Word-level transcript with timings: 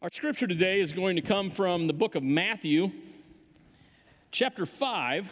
Our 0.00 0.10
scripture 0.12 0.46
today 0.46 0.78
is 0.78 0.92
going 0.92 1.16
to 1.16 1.22
come 1.22 1.50
from 1.50 1.88
the 1.88 1.92
book 1.92 2.14
of 2.14 2.22
Matthew, 2.22 2.92
chapter 4.30 4.64
5. 4.64 5.28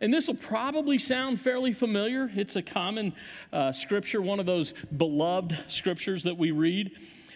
And 0.00 0.14
this 0.14 0.28
will 0.28 0.36
probably 0.36 1.00
sound 1.00 1.40
fairly 1.40 1.72
familiar. 1.72 2.30
It's 2.32 2.54
a 2.54 2.62
common 2.62 3.12
uh, 3.52 3.72
scripture, 3.72 4.22
one 4.22 4.38
of 4.38 4.46
those 4.46 4.72
beloved 4.96 5.58
scriptures 5.66 6.22
that 6.22 6.38
we 6.38 6.52
read 6.52 6.92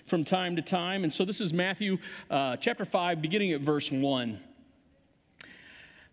from 0.06 0.22
time 0.22 0.54
to 0.54 0.62
time. 0.62 1.02
And 1.02 1.12
so 1.12 1.24
this 1.24 1.40
is 1.40 1.52
Matthew 1.52 1.98
uh, 2.30 2.58
chapter 2.58 2.84
5, 2.84 3.20
beginning 3.20 3.50
at 3.50 3.60
verse 3.60 3.90
1. 3.90 4.38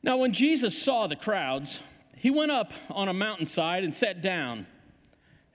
Now, 0.01 0.17
when 0.17 0.33
Jesus 0.33 0.81
saw 0.81 1.05
the 1.05 1.15
crowds, 1.15 1.79
he 2.17 2.31
went 2.31 2.49
up 2.49 2.73
on 2.89 3.07
a 3.07 3.13
mountainside 3.13 3.83
and 3.83 3.93
sat 3.93 4.19
down. 4.19 4.65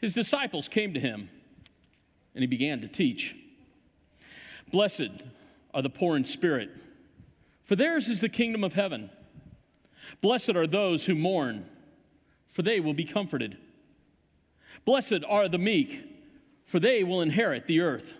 His 0.00 0.14
disciples 0.14 0.68
came 0.68 0.94
to 0.94 1.00
him, 1.00 1.30
and 2.36 2.42
he 2.42 2.46
began 2.46 2.80
to 2.82 2.86
teach. 2.86 3.34
Blessed 4.70 5.10
are 5.72 5.82
the 5.82 5.90
poor 5.90 6.16
in 6.16 6.24
spirit, 6.24 6.70
for 7.64 7.76
theirs 7.76 8.09
is 8.09 8.20
the 8.20 8.28
kingdom 8.28 8.64
of 8.64 8.74
heaven. 8.74 9.10
Blessed 10.20 10.56
are 10.56 10.66
those 10.66 11.06
who 11.06 11.14
mourn, 11.14 11.66
for 12.48 12.62
they 12.62 12.80
will 12.80 12.95
be 12.95 13.04
comforted. 13.04 13.56
Blessed 14.84 15.24
are 15.28 15.48
the 15.48 15.59
meek, 15.59 16.04
for 16.64 16.80
they 16.80 17.04
will 17.04 17.20
inherit 17.20 17.66
the 17.66 17.80
earth. 17.80 18.14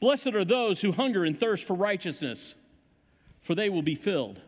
Blessed 0.00 0.34
are 0.34 0.44
those 0.44 0.80
who 0.80 0.92
hunger 0.92 1.24
and 1.24 1.38
thirst 1.38 1.64
for 1.64 1.74
righteousness, 1.74 2.54
for 3.40 3.54
they 3.54 3.70
will 3.70 3.82
be 3.82 3.94
filled. 3.94 4.40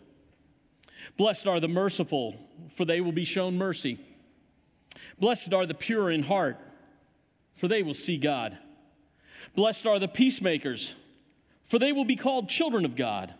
Blessed 1.16 1.46
are 1.46 1.60
the 1.60 1.68
merciful, 1.68 2.36
for 2.70 2.84
they 2.84 3.00
will 3.00 3.12
be 3.12 3.24
shown 3.24 3.56
mercy. 3.56 3.98
Blessed 5.18 5.52
are 5.52 5.66
the 5.66 5.74
pure 5.74 6.10
in 6.10 6.24
heart, 6.24 6.58
for 7.54 7.66
they 7.66 7.82
will 7.82 7.94
see 7.94 8.16
God. 8.16 8.58
Blessed 9.54 9.86
are 9.86 9.98
the 9.98 10.08
peacemakers, 10.08 10.94
for 11.66 11.78
they 11.78 11.92
will 11.92 12.04
be 12.04 12.16
called 12.16 12.48
children 12.48 12.84
of 12.84 12.96
God. 12.96 13.34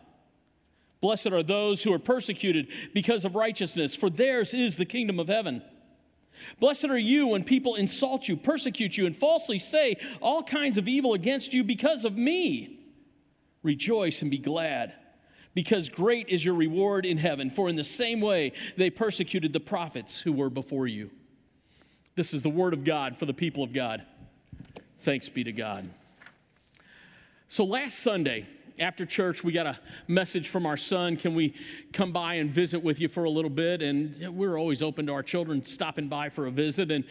Blessed 1.00 1.28
are 1.28 1.42
those 1.42 1.82
who 1.82 1.92
are 1.92 1.98
persecuted 1.98 2.68
because 2.92 3.24
of 3.24 3.36
righteousness, 3.36 3.94
for 3.94 4.10
theirs 4.10 4.52
is 4.52 4.76
the 4.76 4.84
kingdom 4.84 5.20
of 5.20 5.28
heaven. 5.28 5.62
Blessed 6.58 6.86
are 6.86 6.98
you 6.98 7.28
when 7.28 7.44
people 7.44 7.76
insult 7.76 8.28
you, 8.28 8.36
persecute 8.36 8.96
you, 8.96 9.06
and 9.06 9.16
falsely 9.16 9.58
say 9.58 9.96
all 10.20 10.42
kinds 10.42 10.78
of 10.78 10.88
evil 10.88 11.14
against 11.14 11.52
you 11.52 11.62
because 11.62 12.04
of 12.04 12.16
me. 12.16 12.80
Rejoice 13.62 14.22
and 14.22 14.30
be 14.30 14.38
glad, 14.38 14.92
because 15.54 15.88
great 15.88 16.28
is 16.28 16.44
your 16.44 16.54
reward 16.54 17.04
in 17.06 17.18
heaven, 17.18 17.50
for 17.50 17.68
in 17.68 17.76
the 17.76 17.84
same 17.84 18.20
way 18.20 18.52
they 18.76 18.90
persecuted 18.90 19.52
the 19.52 19.60
prophets 19.60 20.20
who 20.20 20.32
were 20.32 20.50
before 20.50 20.86
you. 20.86 21.10
This 22.14 22.34
is 22.34 22.42
the 22.42 22.50
word 22.50 22.72
of 22.72 22.84
God 22.84 23.16
for 23.16 23.26
the 23.26 23.34
people 23.34 23.62
of 23.62 23.72
God. 23.72 24.04
Thanks 24.98 25.28
be 25.28 25.44
to 25.44 25.52
God. 25.52 25.88
So 27.50 27.64
last 27.64 28.00
Sunday, 28.00 28.46
after 28.78 29.06
church, 29.06 29.42
we 29.42 29.52
got 29.52 29.64
a 29.64 29.78
message 30.06 30.48
from 30.48 30.66
our 30.66 30.76
son. 30.76 31.16
Can 31.16 31.34
we 31.34 31.54
come 31.94 32.12
by 32.12 32.34
and 32.34 32.50
visit 32.50 32.82
with 32.82 33.00
you 33.00 33.08
for 33.08 33.24
a 33.24 33.30
little 33.30 33.50
bit? 33.50 33.80
And 33.80 34.36
we're 34.36 34.58
always 34.58 34.82
open 34.82 35.06
to 35.06 35.14
our 35.14 35.22
children 35.22 35.64
stopping 35.64 36.08
by 36.08 36.28
for 36.28 36.46
a 36.46 36.50
visit. 36.50 36.90
And, 36.90 37.04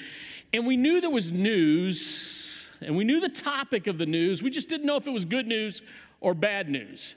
and 0.54 0.68
we 0.68 0.78
knew 0.78 1.02
there 1.02 1.10
was 1.10 1.32
news, 1.32 2.70
and 2.82 2.96
we 2.96 3.04
knew 3.04 3.20
the 3.20 3.30
topic 3.30 3.88
of 3.88 3.98
the 3.98 4.06
news. 4.06 4.44
We 4.44 4.52
just 4.52 4.70
didn't 4.70 4.86
know 4.86 4.96
if 4.96 5.08
it 5.08 5.12
was 5.12 5.26
good 5.26 5.48
news 5.48 5.82
or 6.22 6.36
bad 6.36 6.70
news. 6.70 7.16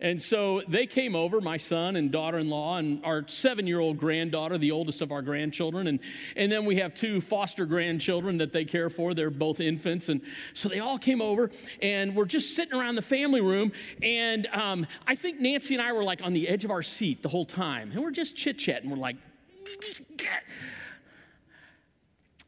And 0.00 0.22
so 0.22 0.62
they 0.68 0.86
came 0.86 1.16
over, 1.16 1.40
my 1.40 1.56
son 1.56 1.96
and 1.96 2.12
daughter 2.12 2.38
in 2.38 2.48
law, 2.48 2.76
and 2.76 3.04
our 3.04 3.26
seven 3.26 3.66
year 3.66 3.80
old 3.80 3.98
granddaughter, 3.98 4.56
the 4.56 4.70
oldest 4.70 5.00
of 5.00 5.10
our 5.10 5.22
grandchildren. 5.22 5.88
And, 5.88 5.98
and 6.36 6.52
then 6.52 6.64
we 6.64 6.76
have 6.76 6.94
two 6.94 7.20
foster 7.20 7.66
grandchildren 7.66 8.38
that 8.38 8.52
they 8.52 8.64
care 8.64 8.90
for. 8.90 9.12
They're 9.12 9.28
both 9.28 9.58
infants. 9.58 10.08
And 10.08 10.20
so 10.54 10.68
they 10.68 10.78
all 10.78 10.98
came 10.98 11.20
over, 11.20 11.50
and 11.82 12.14
we're 12.14 12.26
just 12.26 12.54
sitting 12.54 12.78
around 12.78 12.94
the 12.94 13.02
family 13.02 13.40
room. 13.40 13.72
And 14.00 14.46
um, 14.52 14.86
I 15.04 15.16
think 15.16 15.40
Nancy 15.40 15.74
and 15.74 15.82
I 15.82 15.92
were 15.92 16.04
like 16.04 16.22
on 16.22 16.32
the 16.32 16.46
edge 16.46 16.64
of 16.64 16.70
our 16.70 16.82
seat 16.84 17.22
the 17.22 17.28
whole 17.28 17.46
time. 17.46 17.90
And 17.90 18.00
we're 18.00 18.12
just 18.12 18.36
chit 18.36 18.56
chatting. 18.56 18.90
And 18.90 18.92
we're 18.92 19.02
like, 19.02 19.16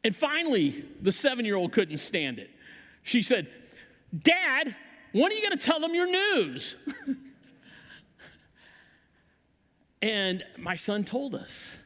and 0.05 0.15
finally, 0.15 0.85
the 1.01 1.11
seven 1.11 1.43
year 1.43 1.57
old 1.57 1.73
couldn't 1.73 1.97
stand 1.97 2.39
it. 2.39 2.49
She 3.03 3.21
said, 3.21 3.47
Dad, 4.17 4.73
when 5.11 5.31
are 5.31 5.35
you 5.35 5.41
going 5.41 5.57
to 5.57 5.65
tell 5.65 5.81
them 5.81 5.93
your 5.93 6.09
news? 6.09 6.77
And 10.01 10.43
my 10.57 10.75
son 10.75 11.03
told 11.03 11.35
us 11.35 11.77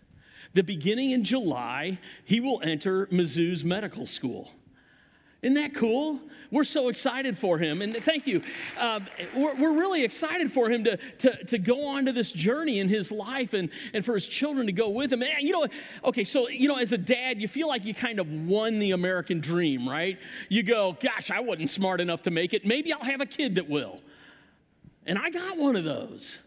the 0.53 0.63
beginning 0.63 1.11
in 1.11 1.23
July, 1.23 1.99
he 2.23 2.39
will 2.39 2.61
enter 2.63 3.07
Mizzou's 3.07 3.63
medical 3.65 4.05
school. 4.05 4.51
Isn't 5.41 5.55
that 5.55 5.75
cool? 5.75 6.19
We're 6.49 6.63
so 6.63 6.87
excited 6.87 7.37
for 7.37 7.57
him. 7.57 7.81
And 7.81 7.93
thank 7.93 8.25
you. 8.25 8.41
Um, 8.79 9.05
we're, 9.35 9.53
we're, 9.55 9.77
really 9.77 10.05
excited 10.05 10.51
for 10.51 10.69
him 10.69 10.85
to, 10.85 10.97
to, 10.97 11.43
to 11.45 11.57
go 11.57 11.87
on 11.87 12.05
to 12.05 12.13
this 12.13 12.31
journey 12.31 12.79
in 12.79 12.87
his 12.87 13.11
life 13.11 13.53
and, 13.53 13.69
and 13.93 14.05
for 14.05 14.13
his 14.13 14.25
children 14.25 14.65
to 14.67 14.71
go 14.71 14.89
with 14.89 15.11
him. 15.11 15.21
And, 15.21 15.33
you 15.41 15.51
know, 15.51 15.67
okay, 16.05 16.23
so, 16.23 16.47
you 16.47 16.67
know, 16.69 16.77
as 16.77 16.93
a 16.93 16.97
dad, 16.97 17.41
you 17.41 17.47
feel 17.47 17.67
like 17.67 17.83
you 17.83 17.93
kind 17.93 18.19
of 18.19 18.31
won 18.31 18.79
the 18.79 18.91
American 18.91 19.41
dream, 19.41 19.87
right? 19.87 20.17
You 20.47 20.63
go, 20.63 20.97
gosh, 21.01 21.29
I 21.29 21.41
wasn't 21.41 21.69
smart 21.69 21.99
enough 21.99 22.21
to 22.23 22.31
make 22.31 22.53
it. 22.53 22.65
Maybe 22.65 22.93
I'll 22.93 23.03
have 23.03 23.21
a 23.21 23.25
kid 23.25 23.55
that 23.55 23.69
will. 23.69 23.99
And 25.05 25.19
I 25.19 25.29
got 25.29 25.57
one 25.57 25.75
of 25.75 25.83
those. 25.83 26.37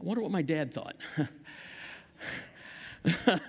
I 0.00 0.04
wonder 0.04 0.22
what 0.22 0.30
my 0.30 0.42
dad 0.42 0.72
thought. 0.72 0.96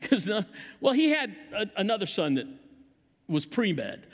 Because, 0.00 0.28
uh, 0.28 0.42
well, 0.80 0.94
he 0.94 1.10
had 1.10 1.34
a, 1.54 1.68
another 1.76 2.06
son 2.06 2.34
that 2.34 2.46
was 3.28 3.46
pre 3.46 3.72
med 3.72 4.06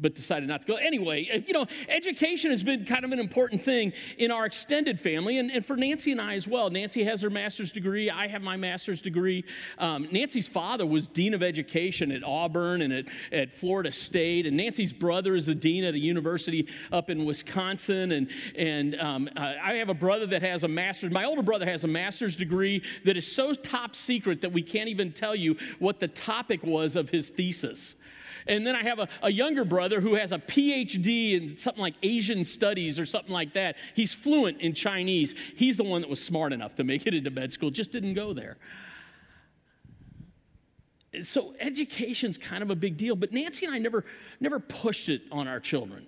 but 0.00 0.14
decided 0.14 0.48
not 0.48 0.62
to 0.62 0.66
go. 0.66 0.74
Anyway, 0.74 1.44
you 1.46 1.52
know, 1.52 1.66
education 1.88 2.50
has 2.50 2.62
been 2.62 2.84
kind 2.84 3.04
of 3.04 3.12
an 3.12 3.18
important 3.18 3.62
thing 3.62 3.92
in 4.18 4.30
our 4.30 4.46
extended 4.46 4.98
family, 4.98 5.38
and, 5.38 5.50
and 5.50 5.64
for 5.64 5.76
Nancy 5.76 6.12
and 6.12 6.20
I 6.20 6.34
as 6.34 6.48
well. 6.48 6.70
Nancy 6.70 7.04
has 7.04 7.22
her 7.22 7.30
master's 7.30 7.70
degree, 7.70 8.10
I 8.10 8.26
have 8.28 8.42
my 8.42 8.56
master's 8.56 9.00
degree. 9.00 9.44
Um, 9.78 10.08
Nancy's 10.10 10.48
father 10.48 10.86
was 10.86 11.06
dean 11.06 11.34
of 11.34 11.42
education 11.42 12.10
at 12.10 12.24
Auburn 12.24 12.82
and 12.82 12.92
at, 12.92 13.06
at 13.30 13.52
Florida 13.52 13.92
State, 13.92 14.46
and 14.46 14.56
Nancy's 14.56 14.92
brother 14.92 15.34
is 15.34 15.46
the 15.46 15.54
dean 15.54 15.84
at 15.84 15.94
a 15.94 15.98
university 15.98 16.66
up 16.90 17.10
in 17.10 17.24
Wisconsin. 17.24 18.12
And, 18.12 18.30
and 18.56 19.00
um, 19.00 19.28
uh, 19.36 19.54
I 19.62 19.74
have 19.74 19.88
a 19.88 19.94
brother 19.94 20.26
that 20.26 20.42
has 20.42 20.64
a 20.64 20.68
master's, 20.68 21.12
my 21.12 21.24
older 21.24 21.42
brother 21.42 21.66
has 21.66 21.84
a 21.84 21.88
master's 21.88 22.36
degree 22.36 22.82
that 23.04 23.16
is 23.16 23.30
so 23.30 23.54
top 23.54 23.94
secret 23.94 24.40
that 24.40 24.52
we 24.52 24.62
can't 24.62 24.88
even 24.88 25.12
tell 25.12 25.34
you 25.34 25.56
what 25.78 26.00
the 26.00 26.08
topic 26.08 26.62
was 26.62 26.96
of 26.96 27.10
his 27.10 27.28
thesis. 27.28 27.96
And 28.46 28.66
then 28.66 28.74
I 28.74 28.82
have 28.82 28.98
a, 28.98 29.08
a 29.22 29.30
younger 29.30 29.64
brother 29.64 30.00
who 30.00 30.14
has 30.14 30.32
a 30.32 30.38
PhD 30.38 31.34
in 31.40 31.56
something 31.56 31.80
like 31.80 31.94
Asian 32.02 32.44
studies 32.44 32.98
or 32.98 33.06
something 33.06 33.32
like 33.32 33.54
that. 33.54 33.76
He's 33.94 34.14
fluent 34.14 34.60
in 34.60 34.74
Chinese. 34.74 35.34
He's 35.56 35.76
the 35.76 35.84
one 35.84 36.00
that 36.00 36.10
was 36.10 36.22
smart 36.22 36.52
enough 36.52 36.74
to 36.76 36.84
make 36.84 37.06
it 37.06 37.14
into 37.14 37.30
med 37.30 37.52
school, 37.52 37.70
just 37.70 37.92
didn't 37.92 38.14
go 38.14 38.32
there. 38.32 38.56
So 41.22 41.54
education's 41.60 42.38
kind 42.38 42.62
of 42.62 42.70
a 42.70 42.74
big 42.74 42.96
deal, 42.96 43.16
but 43.16 43.32
Nancy 43.32 43.66
and 43.66 43.74
I 43.74 43.78
never, 43.78 44.04
never 44.40 44.58
pushed 44.58 45.08
it 45.08 45.22
on 45.30 45.46
our 45.46 45.60
children. 45.60 46.06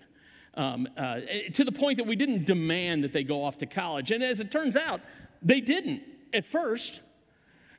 Um, 0.56 0.88
uh, 0.96 1.20
to 1.54 1.64
the 1.64 1.72
point 1.72 1.98
that 1.98 2.06
we 2.06 2.14
didn't 2.14 2.46
demand 2.46 3.02
that 3.04 3.12
they 3.12 3.24
go 3.24 3.44
off 3.44 3.58
to 3.58 3.66
college. 3.66 4.12
And 4.12 4.22
as 4.22 4.38
it 4.40 4.52
turns 4.52 4.76
out, 4.76 5.00
they 5.42 5.60
didn't 5.60 6.02
at 6.32 6.44
first. 6.44 7.00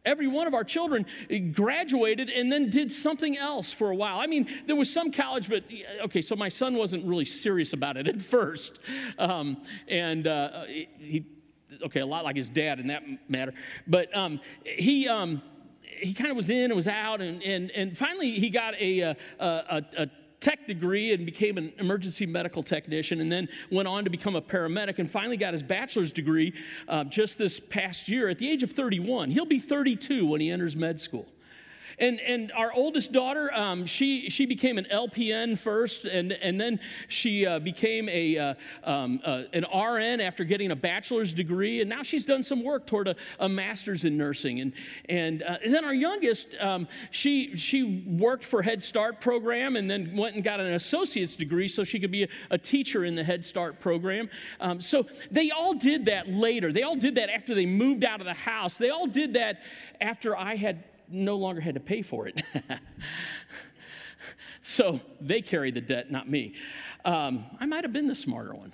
Every 0.05 0.27
one 0.27 0.47
of 0.47 0.53
our 0.53 0.63
children 0.63 1.05
graduated 1.53 2.29
and 2.29 2.51
then 2.51 2.69
did 2.69 2.91
something 2.91 3.38
else 3.38 3.71
for 3.71 3.91
a 3.91 3.95
while. 3.95 4.19
I 4.19 4.27
mean, 4.27 4.47
there 4.67 4.75
was 4.75 4.91
some 4.91 5.11
college, 5.11 5.49
but 5.49 5.63
okay, 6.03 6.21
so 6.21 6.35
my 6.35 6.49
son 6.49 6.75
wasn't 6.75 7.05
really 7.05 7.25
serious 7.25 7.73
about 7.73 7.97
it 7.97 8.07
at 8.16 8.21
first. 8.21 8.79
Um, 9.17 9.57
and 9.88 10.27
uh, 10.27 10.63
he, 10.66 11.25
okay, 11.83 11.99
a 11.99 12.05
lot 12.05 12.23
like 12.23 12.35
his 12.35 12.49
dad 12.49 12.79
in 12.79 12.88
that 12.88 13.03
matter. 13.29 13.53
But 13.88 14.16
um, 14.16 14.39
he, 14.63 15.07
um, 15.07 15.41
he 15.81 16.13
kind 16.13 16.29
of 16.29 16.37
was 16.37 16.49
in 16.49 16.66
and 16.66 16.75
was 16.75 16.87
out, 16.87 17.22
and, 17.22 17.41
and, 17.43 17.72
and 17.72 17.97
finally 17.97 18.31
he 18.31 18.49
got 18.49 18.75
a, 18.75 18.99
a, 19.01 19.16
a, 19.39 19.83
a 19.97 20.09
tech 20.45 20.67
degree 20.67 21.11
and 21.11 21.25
became 21.25 21.57
an 21.57 21.73
emergency 21.79 22.28
medical 22.28 22.61
technician, 22.61 23.19
and 23.19 23.31
then 23.31 23.49
went 23.72 23.87
on 23.87 24.03
to 24.03 24.11
become 24.11 24.35
a 24.35 24.41
paramedic 24.41 24.99
and 24.99 25.09
finally 25.09 25.37
got 25.37 25.53
his 25.53 25.64
bachelor's 25.64 26.11
degree 26.11 26.53
uh, 26.87 27.03
just 27.05 27.40
this 27.40 27.59
past 27.59 28.08
year 28.08 28.29
at 28.29 28.37
the 28.37 28.47
age 28.47 28.61
of 28.61 28.69
31. 28.69 29.31
He'll 29.31 29.47
be 29.47 29.58
32 29.58 30.23
when 30.28 30.40
he 30.40 30.52
enters 30.52 30.75
med 30.75 31.02
school. 31.02 31.25
And, 31.99 32.19
and 32.19 32.51
our 32.51 32.73
oldest 32.73 33.11
daughter, 33.11 33.53
um, 33.53 33.85
she, 33.85 34.29
she 34.29 34.45
became 34.45 34.77
an 34.77 34.87
LPN 34.91 35.57
first, 35.57 36.05
and, 36.05 36.33
and 36.33 36.59
then 36.59 36.79
she 37.07 37.45
uh, 37.45 37.59
became 37.59 38.09
a, 38.09 38.37
uh, 38.37 38.53
um, 38.83 39.21
uh, 39.23 39.43
an 39.53 39.65
RN 39.73 40.21
after 40.21 40.43
getting 40.43 40.71
a 40.71 40.75
bachelor's 40.75 41.31
degree, 41.33 41.81
and 41.81 41.89
now 41.89 42.03
she's 42.03 42.25
done 42.25 42.43
some 42.43 42.63
work 42.63 42.85
toward 42.85 43.07
a, 43.07 43.15
a 43.39 43.47
master's 43.47 44.05
in 44.05 44.17
nursing. 44.17 44.59
And, 44.59 44.73
and, 45.09 45.43
uh, 45.43 45.57
and 45.63 45.73
then 45.73 45.85
our 45.85 45.93
youngest, 45.93 46.55
um, 46.59 46.87
she, 47.11 47.55
she 47.55 48.03
worked 48.05 48.43
for 48.43 48.61
Head 48.61 48.83
Start 48.83 49.21
program 49.21 49.75
and 49.75 49.89
then 49.89 50.15
went 50.15 50.35
and 50.35 50.43
got 50.43 50.59
an 50.59 50.73
associate's 50.73 51.35
degree 51.35 51.67
so 51.67 51.83
she 51.83 51.99
could 51.99 52.11
be 52.11 52.23
a, 52.23 52.27
a 52.51 52.57
teacher 52.57 53.05
in 53.05 53.15
the 53.15 53.23
Head 53.23 53.43
Start 53.45 53.79
program. 53.79 54.29
Um, 54.59 54.81
so 54.81 55.05
they 55.31 55.51
all 55.51 55.73
did 55.73 56.05
that 56.05 56.29
later. 56.29 56.71
They 56.71 56.83
all 56.83 56.95
did 56.95 57.15
that 57.15 57.29
after 57.29 57.55
they 57.55 57.65
moved 57.65 58.03
out 58.03 58.19
of 58.19 58.25
the 58.25 58.33
house. 58.33 58.77
They 58.77 58.89
all 58.89 59.07
did 59.07 59.33
that 59.35 59.61
after 60.01 60.35
I 60.35 60.55
had 60.55 60.83
no 61.09 61.35
longer 61.35 61.61
had 61.61 61.75
to 61.75 61.79
pay 61.79 62.02
for 62.02 62.28
it. 62.28 62.41
So 64.67 64.99
they 65.22 65.41
carry 65.41 65.69
the 65.69 65.79
debt, 65.79 66.09
not 66.09 66.28
me. 66.28 66.55
Um, 67.05 67.46
I 67.59 67.67
might 67.67 67.84
have 67.84 67.93
been 67.93 68.07
the 68.07 68.16
smarter 68.16 68.55
one. 68.55 68.73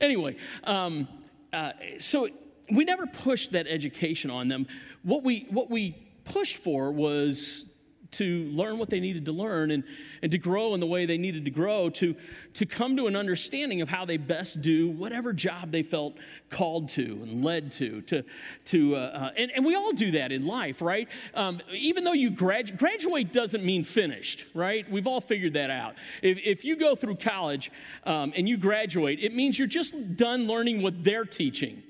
Anyway, 0.00 0.34
um, 0.64 1.06
uh, 1.52 1.72
so 2.00 2.28
we 2.72 2.84
never 2.84 3.06
pushed 3.06 3.52
that 3.52 3.68
education 3.68 4.32
on 4.32 4.48
them. 4.48 4.66
What 5.04 5.22
we, 5.22 5.46
what 5.48 5.70
we 5.70 5.92
pushed 6.24 6.56
for 6.56 6.90
was 6.90 7.66
to 8.12 8.44
learn 8.50 8.78
what 8.78 8.90
they 8.90 9.00
needed 9.00 9.24
to 9.26 9.32
learn 9.32 9.70
and, 9.70 9.84
and 10.22 10.32
to 10.32 10.38
grow 10.38 10.74
in 10.74 10.80
the 10.80 10.86
way 10.86 11.06
they 11.06 11.18
needed 11.18 11.44
to 11.44 11.50
grow, 11.50 11.88
to, 11.90 12.14
to 12.54 12.66
come 12.66 12.96
to 12.96 13.06
an 13.06 13.16
understanding 13.16 13.80
of 13.80 13.88
how 13.88 14.04
they 14.04 14.16
best 14.16 14.60
do 14.60 14.90
whatever 14.90 15.32
job 15.32 15.70
they 15.70 15.82
felt 15.82 16.16
called 16.50 16.88
to 16.90 17.02
and 17.22 17.44
led 17.44 17.70
to. 17.72 18.00
to, 18.02 18.24
to 18.66 18.96
uh, 18.96 18.98
uh, 18.98 19.30
and, 19.36 19.50
and 19.54 19.64
we 19.64 19.74
all 19.74 19.92
do 19.92 20.12
that 20.12 20.32
in 20.32 20.46
life, 20.46 20.82
right? 20.82 21.08
Um, 21.34 21.60
even 21.72 22.04
though 22.04 22.12
you 22.12 22.30
grad, 22.30 22.78
graduate 22.78 23.32
doesn't 23.32 23.64
mean 23.64 23.84
finished, 23.84 24.46
right? 24.54 24.90
We've 24.90 25.06
all 25.06 25.20
figured 25.20 25.54
that 25.54 25.70
out. 25.70 25.94
If, 26.22 26.38
if 26.44 26.64
you 26.64 26.76
go 26.76 26.94
through 26.94 27.16
college 27.16 27.70
um, 28.04 28.32
and 28.36 28.48
you 28.48 28.56
graduate, 28.56 29.20
it 29.20 29.34
means 29.34 29.58
you're 29.58 29.68
just 29.68 30.16
done 30.16 30.46
learning 30.46 30.82
what 30.82 31.04
they're 31.04 31.24
teaching. 31.24 31.82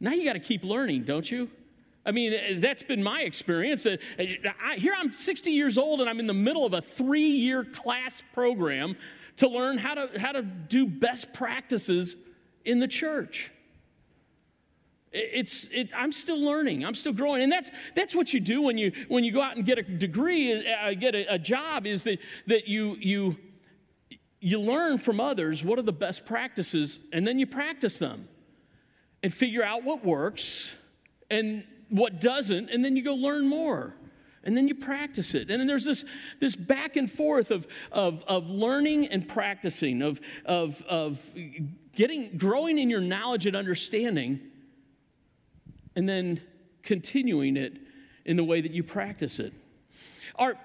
Now 0.00 0.12
you 0.12 0.24
got 0.24 0.32
to 0.32 0.40
keep 0.40 0.64
learning, 0.64 1.04
don't 1.04 1.30
you? 1.30 1.48
I 2.04 2.10
mean, 2.10 2.60
that's 2.60 2.82
been 2.82 3.02
my 3.02 3.22
experience. 3.22 3.86
Uh, 3.86 3.96
here 4.76 4.92
I'm 4.96 5.14
60 5.14 5.50
years 5.50 5.78
old 5.78 6.00
and 6.00 6.10
I'm 6.10 6.18
in 6.18 6.26
the 6.26 6.34
middle 6.34 6.66
of 6.66 6.72
a 6.72 6.82
three 6.82 7.30
year 7.30 7.64
class 7.64 8.22
program 8.32 8.96
to 9.36 9.48
learn 9.48 9.78
how 9.78 9.94
to, 9.94 10.20
how 10.20 10.32
to 10.32 10.42
do 10.42 10.86
best 10.86 11.32
practices 11.32 12.16
in 12.64 12.80
the 12.80 12.88
church. 12.88 13.52
It's, 15.12 15.68
it, 15.70 15.92
I'm 15.94 16.10
still 16.10 16.42
learning. 16.42 16.84
I'm 16.84 16.94
still 16.94 17.12
growing. 17.12 17.42
And 17.42 17.52
that's, 17.52 17.70
that's 17.94 18.14
what 18.14 18.32
you 18.32 18.40
do 18.40 18.62
when 18.62 18.78
you, 18.78 18.92
when 19.08 19.24
you 19.24 19.32
go 19.32 19.42
out 19.42 19.56
and 19.56 19.64
get 19.64 19.78
a 19.78 19.82
degree, 19.82 20.66
uh, 20.66 20.94
get 20.94 21.14
a, 21.14 21.34
a 21.34 21.38
job, 21.38 21.86
is 21.86 22.04
that, 22.04 22.18
that 22.46 22.66
you, 22.66 22.96
you, 22.98 23.36
you 24.40 24.58
learn 24.58 24.98
from 24.98 25.20
others 25.20 25.62
what 25.62 25.78
are 25.78 25.82
the 25.82 25.92
best 25.92 26.24
practices, 26.24 26.98
and 27.12 27.26
then 27.26 27.38
you 27.38 27.46
practice 27.46 27.98
them 27.98 28.26
and 29.22 29.32
figure 29.32 29.62
out 29.62 29.84
what 29.84 30.02
works 30.02 30.74
and 31.30 31.64
what 31.92 32.20
doesn't, 32.20 32.70
and 32.70 32.84
then 32.84 32.96
you 32.96 33.02
go 33.02 33.14
learn 33.14 33.46
more. 33.46 33.94
And 34.44 34.56
then 34.56 34.66
you 34.66 34.74
practice 34.74 35.36
it. 35.36 35.50
And 35.50 35.60
then 35.60 35.68
there's 35.68 35.84
this, 35.84 36.04
this 36.40 36.56
back 36.56 36.96
and 36.96 37.08
forth 37.08 37.52
of, 37.52 37.68
of, 37.92 38.24
of 38.26 38.50
learning 38.50 39.06
and 39.06 39.28
practicing, 39.28 40.02
of, 40.02 40.20
of, 40.44 40.82
of 40.88 41.32
getting, 41.94 42.36
growing 42.36 42.78
in 42.80 42.90
your 42.90 43.00
knowledge 43.00 43.46
and 43.46 43.54
understanding, 43.54 44.40
and 45.94 46.08
then 46.08 46.40
continuing 46.82 47.56
it 47.56 47.78
in 48.24 48.36
the 48.36 48.42
way 48.42 48.60
that 48.60 48.72
you 48.72 48.82
practice 48.82 49.38
it. 49.38 49.52
Our, 50.34 50.56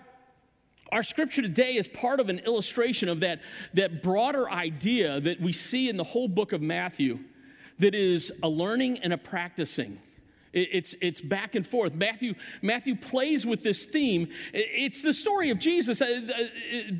our 0.91 1.03
scripture 1.03 1.43
today 1.43 1.75
is 1.75 1.87
part 1.87 2.19
of 2.19 2.29
an 2.29 2.39
illustration 2.39 3.09
of 3.09 3.19
that, 3.19 3.41
that 3.75 4.01
broader 4.01 4.49
idea 4.49 5.19
that 5.19 5.39
we 5.39 5.53
see 5.53 5.87
in 5.87 5.97
the 5.97 6.03
whole 6.03 6.27
book 6.27 6.51
of 6.51 6.63
Matthew 6.63 7.19
that 7.77 7.93
is 7.93 8.31
a 8.41 8.49
learning 8.49 8.99
and 8.99 9.13
a 9.13 9.17
practicing. 9.19 9.99
It's, 10.53 10.95
it's 11.01 11.21
back 11.21 11.55
and 11.55 11.65
forth. 11.65 11.93
Matthew, 11.93 12.33
Matthew 12.61 12.95
plays 12.95 13.45
with 13.45 13.63
this 13.63 13.85
theme. 13.85 14.29
It's 14.53 15.01
the 15.01 15.13
story 15.13 15.49
of 15.49 15.59
Jesus, 15.59 16.01
uh, 16.01 16.21
uh, 16.35 16.43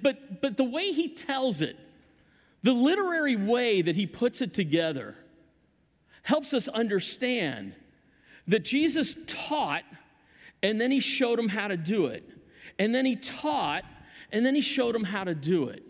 but, 0.02 0.42
but 0.42 0.58
the 0.58 0.64
way 0.64 0.92
he 0.92 1.10
tells 1.10 1.62
it, 1.62 1.78
the 2.64 2.74
literary 2.74 3.36
way 3.36 3.82
that 3.82 3.96
he 3.96 4.06
puts 4.06 4.42
it 4.42 4.54
together, 4.54 5.16
helps 6.24 6.54
us 6.54 6.68
understand 6.68 7.74
that 8.48 8.66
Jesus 8.66 9.16
taught 9.28 9.84
and 10.62 10.82
then 10.82 10.92
he 10.92 11.00
showed 11.00 11.40
them 11.40 11.50
how 11.50 11.68
to 11.68 11.78
do 11.78 12.08
it. 12.08 12.28
And 12.80 12.94
then 12.94 13.06
he 13.06 13.16
taught 13.16 13.84
and 14.32 14.46
then 14.46 14.56
he 14.56 14.62
showed 14.62 14.94
them 14.94 15.04
how 15.04 15.24
to 15.24 15.34
do 15.34 15.70
it. 15.70 15.84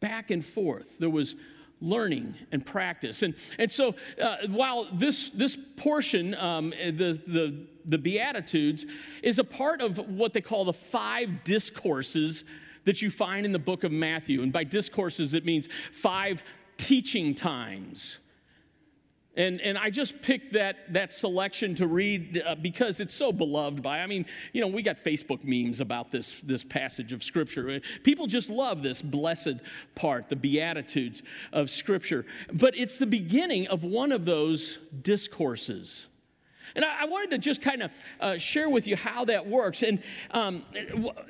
Back 0.00 0.30
and 0.30 0.44
forth. 0.44 0.98
There 0.98 1.10
was 1.10 1.34
learning 1.80 2.34
and 2.52 2.64
practice. 2.64 3.22
And, 3.22 3.34
and 3.58 3.70
so 3.70 3.94
uh, 4.22 4.36
while 4.48 4.88
this, 4.92 5.30
this 5.30 5.56
portion, 5.76 6.34
um, 6.34 6.70
the, 6.70 7.20
the, 7.26 7.66
the 7.84 7.98
Beatitudes, 7.98 8.86
is 9.22 9.38
a 9.38 9.44
part 9.44 9.80
of 9.80 9.98
what 9.98 10.32
they 10.32 10.40
call 10.40 10.64
the 10.64 10.72
five 10.72 11.44
discourses 11.44 12.44
that 12.84 13.02
you 13.02 13.10
find 13.10 13.46
in 13.46 13.52
the 13.52 13.58
book 13.58 13.84
of 13.84 13.92
Matthew. 13.92 14.42
And 14.42 14.52
by 14.52 14.64
discourses, 14.64 15.34
it 15.34 15.44
means 15.44 15.68
five 15.92 16.44
teaching 16.76 17.34
times. 17.34 18.18
And, 19.36 19.60
and 19.60 19.76
I 19.76 19.90
just 19.90 20.22
picked 20.22 20.52
that, 20.52 20.92
that 20.92 21.12
selection 21.12 21.74
to 21.76 21.86
read 21.86 22.42
uh, 22.44 22.54
because 22.54 23.00
it's 23.00 23.14
so 23.14 23.32
beloved 23.32 23.82
by, 23.82 24.00
I 24.00 24.06
mean, 24.06 24.26
you 24.52 24.60
know, 24.60 24.68
we 24.68 24.82
got 24.82 25.02
Facebook 25.02 25.42
memes 25.42 25.80
about 25.80 26.12
this, 26.12 26.40
this 26.44 26.62
passage 26.62 27.12
of 27.12 27.24
Scripture. 27.24 27.80
People 28.04 28.26
just 28.26 28.48
love 28.48 28.82
this 28.82 29.02
blessed 29.02 29.56
part, 29.94 30.28
the 30.28 30.36
Beatitudes 30.36 31.22
of 31.52 31.68
Scripture. 31.68 32.24
But 32.52 32.76
it's 32.76 32.98
the 32.98 33.06
beginning 33.06 33.66
of 33.66 33.82
one 33.82 34.12
of 34.12 34.24
those 34.24 34.78
discourses. 35.02 36.06
And 36.74 36.84
I, 36.84 37.04
wanted 37.04 37.30
to 37.30 37.38
just 37.38 37.62
kind 37.62 37.82
of 37.82 37.90
uh, 38.20 38.38
share 38.38 38.68
with 38.68 38.86
you 38.86 38.96
how 38.96 39.24
that 39.26 39.46
works. 39.46 39.82
And 39.82 40.02
um, 40.32 40.64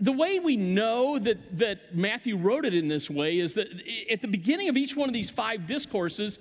the 0.00 0.12
way 0.12 0.38
we 0.38 0.56
know 0.56 1.18
that, 1.18 1.58
that 1.58 1.94
Matthew 1.94 2.36
wrote 2.36 2.64
it 2.64 2.74
in 2.74 2.88
this 2.88 3.10
way 3.10 3.38
is 3.38 3.54
that 3.54 3.68
at 4.10 4.22
the 4.22 4.28
beginning 4.28 4.68
of 4.68 4.76
each 4.76 4.96
one 4.96 5.08
of 5.08 5.12
these 5.12 5.30
five 5.30 5.66
discourses, 5.66 6.38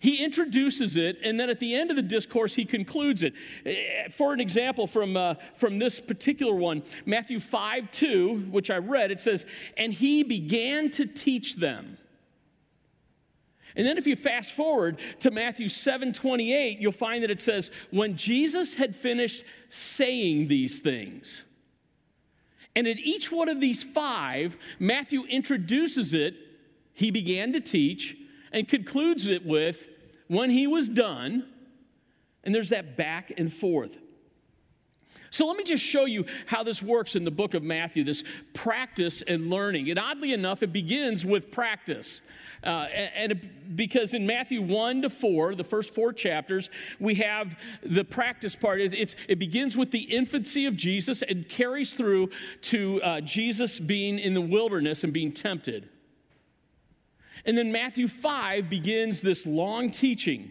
he 0.00 0.22
introduces 0.22 0.96
it, 0.96 1.18
and 1.24 1.40
then 1.40 1.48
at 1.48 1.60
the 1.60 1.74
end 1.74 1.88
of 1.88 1.96
the 1.96 2.02
discourse, 2.02 2.54
he 2.54 2.66
concludes 2.66 3.22
it. 3.22 3.32
For 4.12 4.34
an 4.34 4.40
example, 4.40 4.86
from, 4.86 5.16
uh, 5.16 5.36
from 5.54 5.78
this 5.78 5.98
particular 5.98 6.54
one, 6.54 6.82
Matthew 7.06 7.40
5 7.40 7.90
2, 7.90 8.48
which 8.50 8.70
I 8.70 8.76
read, 8.76 9.10
it 9.10 9.22
says, 9.22 9.46
And 9.78 9.94
he 9.94 10.22
began 10.22 10.90
to 10.90 11.06
teach 11.06 11.56
them. 11.56 11.96
And 13.76 13.86
then 13.86 13.98
if 13.98 14.06
you 14.06 14.14
fast 14.14 14.52
forward 14.52 14.98
to 15.20 15.30
Matthew 15.30 15.68
7 15.68 16.12
28, 16.12 16.78
you'll 16.78 16.92
find 16.92 17.22
that 17.22 17.30
it 17.30 17.40
says, 17.40 17.70
When 17.90 18.16
Jesus 18.16 18.76
had 18.76 18.94
finished 18.94 19.44
saying 19.68 20.48
these 20.48 20.80
things. 20.80 21.44
And 22.76 22.86
at 22.86 22.98
each 22.98 23.30
one 23.30 23.48
of 23.48 23.60
these 23.60 23.82
five, 23.82 24.56
Matthew 24.78 25.24
introduces 25.24 26.12
it, 26.12 26.34
he 26.92 27.10
began 27.10 27.52
to 27.52 27.60
teach, 27.60 28.16
and 28.52 28.68
concludes 28.68 29.26
it 29.26 29.44
with, 29.44 29.88
when 30.28 30.50
he 30.50 30.66
was 30.66 30.88
done, 30.88 31.46
and 32.42 32.54
there's 32.54 32.70
that 32.70 32.96
back 32.96 33.32
and 33.36 33.52
forth. 33.52 33.98
So 35.30 35.46
let 35.46 35.56
me 35.56 35.64
just 35.64 35.82
show 35.82 36.04
you 36.04 36.26
how 36.46 36.62
this 36.62 36.80
works 36.80 37.16
in 37.16 37.24
the 37.24 37.30
book 37.30 37.54
of 37.54 37.62
Matthew 37.64 38.04
this 38.04 38.22
practice 38.52 39.20
and 39.22 39.50
learning. 39.50 39.90
And 39.90 39.98
oddly 39.98 40.32
enough, 40.32 40.62
it 40.62 40.72
begins 40.72 41.24
with 41.26 41.50
practice. 41.50 42.22
Uh, 42.64 42.86
and, 43.14 43.50
because 43.74 44.14
in 44.14 44.26
Matthew 44.26 44.62
1 44.62 45.02
to 45.02 45.10
4, 45.10 45.54
the 45.54 45.64
first 45.64 45.94
four 45.94 46.12
chapters, 46.12 46.70
we 47.00 47.16
have 47.16 47.58
the 47.82 48.04
practice 48.04 48.54
part. 48.54 48.80
It, 48.80 49.16
it 49.28 49.38
begins 49.38 49.76
with 49.76 49.90
the 49.90 50.02
infancy 50.02 50.66
of 50.66 50.76
Jesus 50.76 51.22
and 51.22 51.48
carries 51.48 51.94
through 51.94 52.30
to 52.62 53.02
uh, 53.02 53.20
Jesus 53.20 53.80
being 53.80 54.18
in 54.18 54.34
the 54.34 54.40
wilderness 54.40 55.04
and 55.04 55.12
being 55.12 55.32
tempted. 55.32 55.88
And 57.44 57.58
then 57.58 57.72
Matthew 57.72 58.08
5 58.08 58.68
begins 58.68 59.20
this 59.20 59.46
long 59.46 59.90
teaching, 59.90 60.50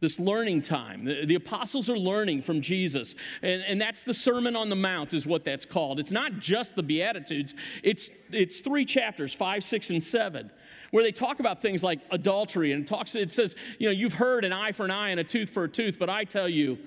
this 0.00 0.20
learning 0.20 0.62
time. 0.62 1.04
The, 1.04 1.24
the, 1.24 1.34
apostles 1.34 1.88
are 1.88 1.98
learning 1.98 2.42
from 2.42 2.60
Jesus. 2.60 3.14
And, 3.42 3.62
and 3.62 3.80
that's 3.80 4.02
the 4.02 4.12
Sermon 4.12 4.54
on 4.54 4.68
the 4.68 4.76
Mount, 4.76 5.14
is 5.14 5.26
what 5.26 5.44
that's 5.44 5.64
called. 5.64 5.98
It's 5.98 6.10
not 6.10 6.40
just 6.40 6.74
the 6.76 6.82
Beatitudes, 6.82 7.54
it's, 7.82 8.10
it's 8.30 8.60
three 8.60 8.84
chapters, 8.84 9.32
5, 9.32 9.64
6, 9.64 9.90
and 9.90 10.02
7 10.02 10.50
where 10.90 11.04
they 11.04 11.12
talk 11.12 11.40
about 11.40 11.60
things 11.60 11.82
like 11.82 12.00
adultery 12.10 12.72
and 12.72 12.86
talks 12.86 13.14
it 13.14 13.32
says 13.32 13.54
you 13.78 13.86
know 13.86 13.92
you've 13.92 14.14
heard 14.14 14.44
an 14.44 14.52
eye 14.52 14.72
for 14.72 14.84
an 14.84 14.90
eye 14.90 15.10
and 15.10 15.20
a 15.20 15.24
tooth 15.24 15.50
for 15.50 15.64
a 15.64 15.68
tooth 15.68 15.98
but 15.98 16.08
i 16.08 16.24
tell 16.24 16.48
you 16.48 16.78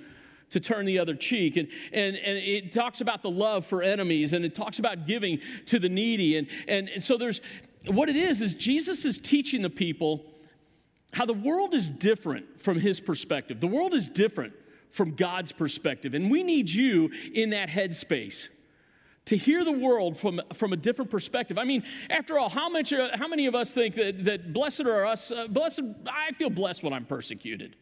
to 0.52 0.60
turn 0.60 0.86
the 0.86 1.00
other 1.00 1.16
cheek. 1.16 1.58
And, 1.58 1.68
and, 1.92 2.16
and 2.16 2.38
it 2.38 2.72
talks 2.72 3.02
about 3.02 3.24
the 3.24 3.32
love 3.32 3.66
for 3.66 3.82
enemies 3.82 4.34
and 4.34 4.46
it 4.46 4.54
talks 4.54 4.80
about 4.80 5.08
giving 5.08 5.40
to 5.68 5.80
the 5.80 5.90
needy. 5.90 6.38
And, 6.38 6.48
and, 6.68 6.90
and 6.90 7.04
so 7.04 7.18
there's, 7.18 7.42
what 7.88 8.10
it 8.10 8.16
is, 8.16 8.42
is 8.42 8.54
Jesus 8.54 9.06
is 9.06 9.18
teaching 9.18 9.62
the 9.62 9.70
people 9.70 10.26
how 11.14 11.26
the 11.26 11.34
world 11.34 11.74
is 11.74 11.90
different 11.90 12.62
from 12.62 12.80
his 12.80 13.00
perspective. 13.00 13.60
The 13.60 13.68
world 13.68 13.94
is 13.94 14.08
different 14.08 14.54
from 14.92 15.16
God's 15.16 15.52
perspective. 15.52 16.14
And 16.14 16.30
we 16.30 16.44
need 16.44 16.70
you 16.70 17.12
in 17.34 17.50
that 17.52 17.70
headspace 17.70 18.50
to 19.26 19.38
hear 19.38 19.64
the 19.64 19.72
world 19.72 20.18
from, 20.18 20.42
from 20.54 20.74
a 20.74 20.78
different 20.78 21.12
perspective. 21.12 21.58
I 21.58 21.64
mean, 21.64 21.84
after 22.10 22.40
all, 22.40 22.50
how, 22.50 22.70
much, 22.70 22.92
uh, 22.92 23.10
how 23.16 23.28
many 23.28 23.46
of 23.46 23.56
us 23.56 23.72
think 23.72 23.96
that, 23.96 24.24
that 24.26 24.54
blessed 24.54 24.82
are 24.82 25.06
us? 25.06 25.32
Uh, 25.32 25.48
blessed, 25.48 25.82
I 26.08 26.32
feel 26.34 26.50
blessed 26.50 26.84
when 26.84 26.94
I'm 26.94 27.06
persecuted. 27.06 27.76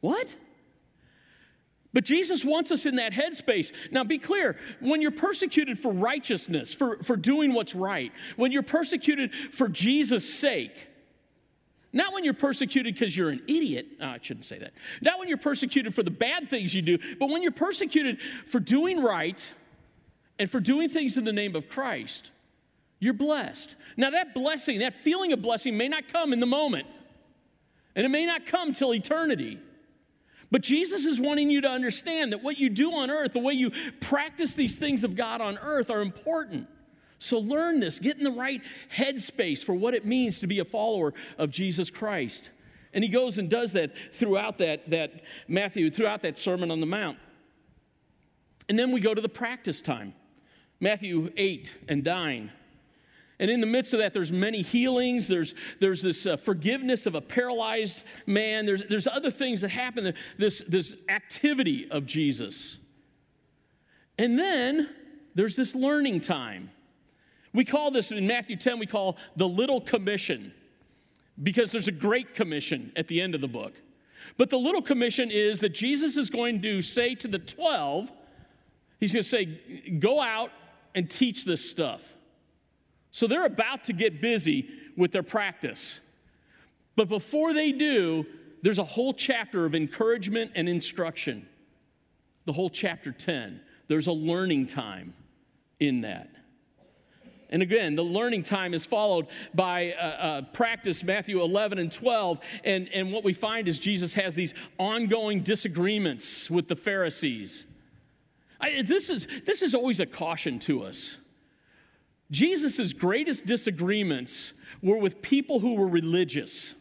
What? 0.00 0.34
But 1.92 2.04
Jesus 2.04 2.44
wants 2.44 2.72
us 2.72 2.86
in 2.86 2.96
that 2.96 3.12
headspace. 3.12 3.72
Now, 3.90 4.02
be 4.02 4.18
clear 4.18 4.56
when 4.80 5.02
you're 5.02 5.10
persecuted 5.10 5.78
for 5.78 5.92
righteousness, 5.92 6.72
for, 6.72 6.96
for 7.02 7.16
doing 7.16 7.52
what's 7.52 7.74
right, 7.74 8.12
when 8.36 8.50
you're 8.50 8.62
persecuted 8.62 9.34
for 9.34 9.68
Jesus' 9.68 10.38
sake, 10.38 10.88
not 11.92 12.14
when 12.14 12.24
you're 12.24 12.34
persecuted 12.34 12.94
because 12.94 13.16
you're 13.16 13.30
an 13.30 13.42
idiot. 13.46 13.86
Oh, 14.00 14.06
I 14.06 14.18
shouldn't 14.20 14.46
say 14.46 14.58
that. 14.58 14.72
Not 15.02 15.18
when 15.18 15.28
you're 15.28 15.38
persecuted 15.38 15.94
for 15.94 16.02
the 16.02 16.10
bad 16.10 16.48
things 16.48 16.74
you 16.74 16.82
do, 16.82 16.98
but 17.18 17.28
when 17.28 17.42
you're 17.42 17.52
persecuted 17.52 18.20
for 18.46 18.60
doing 18.60 19.02
right 19.02 19.46
and 20.38 20.50
for 20.50 20.60
doing 20.60 20.88
things 20.88 21.16
in 21.16 21.24
the 21.24 21.32
name 21.32 21.54
of 21.54 21.68
Christ, 21.68 22.30
you're 22.98 23.12
blessed. 23.14 23.76
Now, 23.96 24.10
that 24.10 24.32
blessing, 24.32 24.78
that 24.78 24.94
feeling 24.94 25.32
of 25.32 25.42
blessing 25.42 25.76
may 25.76 25.88
not 25.88 26.08
come 26.08 26.32
in 26.32 26.40
the 26.40 26.46
moment, 26.46 26.86
and 27.94 28.06
it 28.06 28.08
may 28.08 28.24
not 28.24 28.46
come 28.46 28.72
till 28.72 28.94
eternity. 28.94 29.58
But 30.50 30.62
Jesus 30.62 31.04
is 31.04 31.18
wanting 31.18 31.50
you 31.50 31.62
to 31.62 31.68
understand 31.68 32.32
that 32.32 32.42
what 32.42 32.58
you 32.58 32.70
do 32.70 32.92
on 32.92 33.10
earth, 33.10 33.32
the 33.32 33.38
way 33.38 33.54
you 33.54 33.70
practice 34.00 34.54
these 34.54 34.78
things 34.78 35.02
of 35.02 35.16
God 35.16 35.40
on 35.40 35.58
earth, 35.58 35.90
are 35.90 36.00
important. 36.00 36.68
So 37.22 37.38
learn 37.38 37.78
this, 37.78 38.00
get 38.00 38.18
in 38.18 38.24
the 38.24 38.32
right 38.32 38.60
headspace 38.96 39.62
for 39.62 39.74
what 39.74 39.94
it 39.94 40.04
means 40.04 40.40
to 40.40 40.48
be 40.48 40.58
a 40.58 40.64
follower 40.64 41.14
of 41.38 41.52
Jesus 41.52 41.88
Christ. 41.88 42.50
And 42.92 43.04
he 43.04 43.08
goes 43.08 43.38
and 43.38 43.48
does 43.48 43.72
that 43.74 43.92
throughout 44.12 44.58
that, 44.58 44.90
that 44.90 45.22
Matthew, 45.46 45.88
throughout 45.90 46.22
that 46.22 46.36
Sermon 46.36 46.72
on 46.72 46.80
the 46.80 46.86
Mount. 46.86 47.18
And 48.68 48.76
then 48.76 48.90
we 48.90 48.98
go 48.98 49.14
to 49.14 49.20
the 49.20 49.28
practice 49.28 49.80
time. 49.80 50.14
Matthew 50.80 51.30
8 51.36 51.72
and 51.88 52.02
9. 52.02 52.50
And 53.38 53.50
in 53.50 53.60
the 53.60 53.66
midst 53.66 53.92
of 53.92 54.00
that, 54.00 54.12
there's 54.12 54.32
many 54.32 54.62
healings. 54.62 55.28
There's, 55.28 55.54
there's 55.78 56.02
this 56.02 56.26
uh, 56.26 56.36
forgiveness 56.36 57.06
of 57.06 57.14
a 57.14 57.20
paralyzed 57.20 58.02
man. 58.26 58.66
There's, 58.66 58.82
there's 58.88 59.06
other 59.06 59.30
things 59.30 59.60
that 59.60 59.70
happen, 59.70 60.12
this, 60.38 60.62
this 60.66 60.96
activity 61.08 61.88
of 61.88 62.04
Jesus. 62.04 62.78
And 64.18 64.36
then 64.36 64.88
there's 65.36 65.54
this 65.54 65.76
learning 65.76 66.22
time. 66.22 66.70
We 67.52 67.64
call 67.64 67.90
this, 67.90 68.12
in 68.12 68.26
Matthew 68.26 68.56
10, 68.56 68.78
we 68.78 68.86
call 68.86 69.16
the 69.36 69.48
Little 69.48 69.80
Commission 69.80 70.52
because 71.42 71.72
there's 71.72 71.88
a 71.88 71.92
great 71.92 72.34
commission 72.34 72.92
at 72.96 73.08
the 73.08 73.20
end 73.20 73.34
of 73.34 73.40
the 73.40 73.48
book. 73.48 73.74
But 74.36 74.50
the 74.50 74.58
Little 74.58 74.82
Commission 74.82 75.30
is 75.30 75.60
that 75.60 75.70
Jesus 75.70 76.16
is 76.16 76.30
going 76.30 76.62
to 76.62 76.80
say 76.80 77.14
to 77.16 77.28
the 77.28 77.38
12, 77.38 78.12
He's 79.02 79.12
going 79.12 79.24
to 79.24 79.28
say, 79.28 79.46
go 79.98 80.20
out 80.20 80.52
and 80.94 81.10
teach 81.10 81.44
this 81.44 81.68
stuff. 81.68 82.14
So 83.10 83.26
they're 83.26 83.46
about 83.46 83.82
to 83.84 83.92
get 83.92 84.20
busy 84.20 84.68
with 84.96 85.10
their 85.10 85.24
practice. 85.24 85.98
But 86.94 87.08
before 87.08 87.52
they 87.52 87.72
do, 87.72 88.24
there's 88.62 88.78
a 88.78 88.84
whole 88.84 89.12
chapter 89.12 89.64
of 89.64 89.74
encouragement 89.74 90.52
and 90.54 90.68
instruction. 90.68 91.48
The 92.44 92.52
whole 92.52 92.70
chapter 92.70 93.10
10. 93.10 93.60
There's 93.88 94.06
a 94.06 94.12
learning 94.12 94.68
time 94.68 95.14
in 95.80 96.02
that. 96.02 96.30
And 97.52 97.60
again, 97.60 97.94
the 97.94 98.02
learning 98.02 98.44
time 98.44 98.72
is 98.72 98.86
followed 98.86 99.26
by 99.54 99.92
uh, 99.92 100.04
uh, 100.04 100.42
practice, 100.54 101.04
Matthew 101.04 101.42
11 101.42 101.78
and 101.78 101.92
12. 101.92 102.40
And, 102.64 102.88
and 102.94 103.12
what 103.12 103.24
we 103.24 103.34
find 103.34 103.68
is 103.68 103.78
Jesus 103.78 104.14
has 104.14 104.34
these 104.34 104.54
ongoing 104.78 105.42
disagreements 105.42 106.50
with 106.50 106.66
the 106.66 106.74
Pharisees. 106.74 107.66
I, 108.58 108.80
this, 108.80 109.10
is, 109.10 109.28
this 109.44 109.60
is 109.60 109.74
always 109.74 110.00
a 110.00 110.06
caution 110.06 110.58
to 110.60 110.84
us. 110.84 111.18
Jesus' 112.30 112.94
greatest 112.94 113.44
disagreements 113.44 114.54
were 114.80 114.96
with 114.96 115.20
people 115.20 115.60
who 115.60 115.74
were 115.74 115.88
religious. 115.88 116.74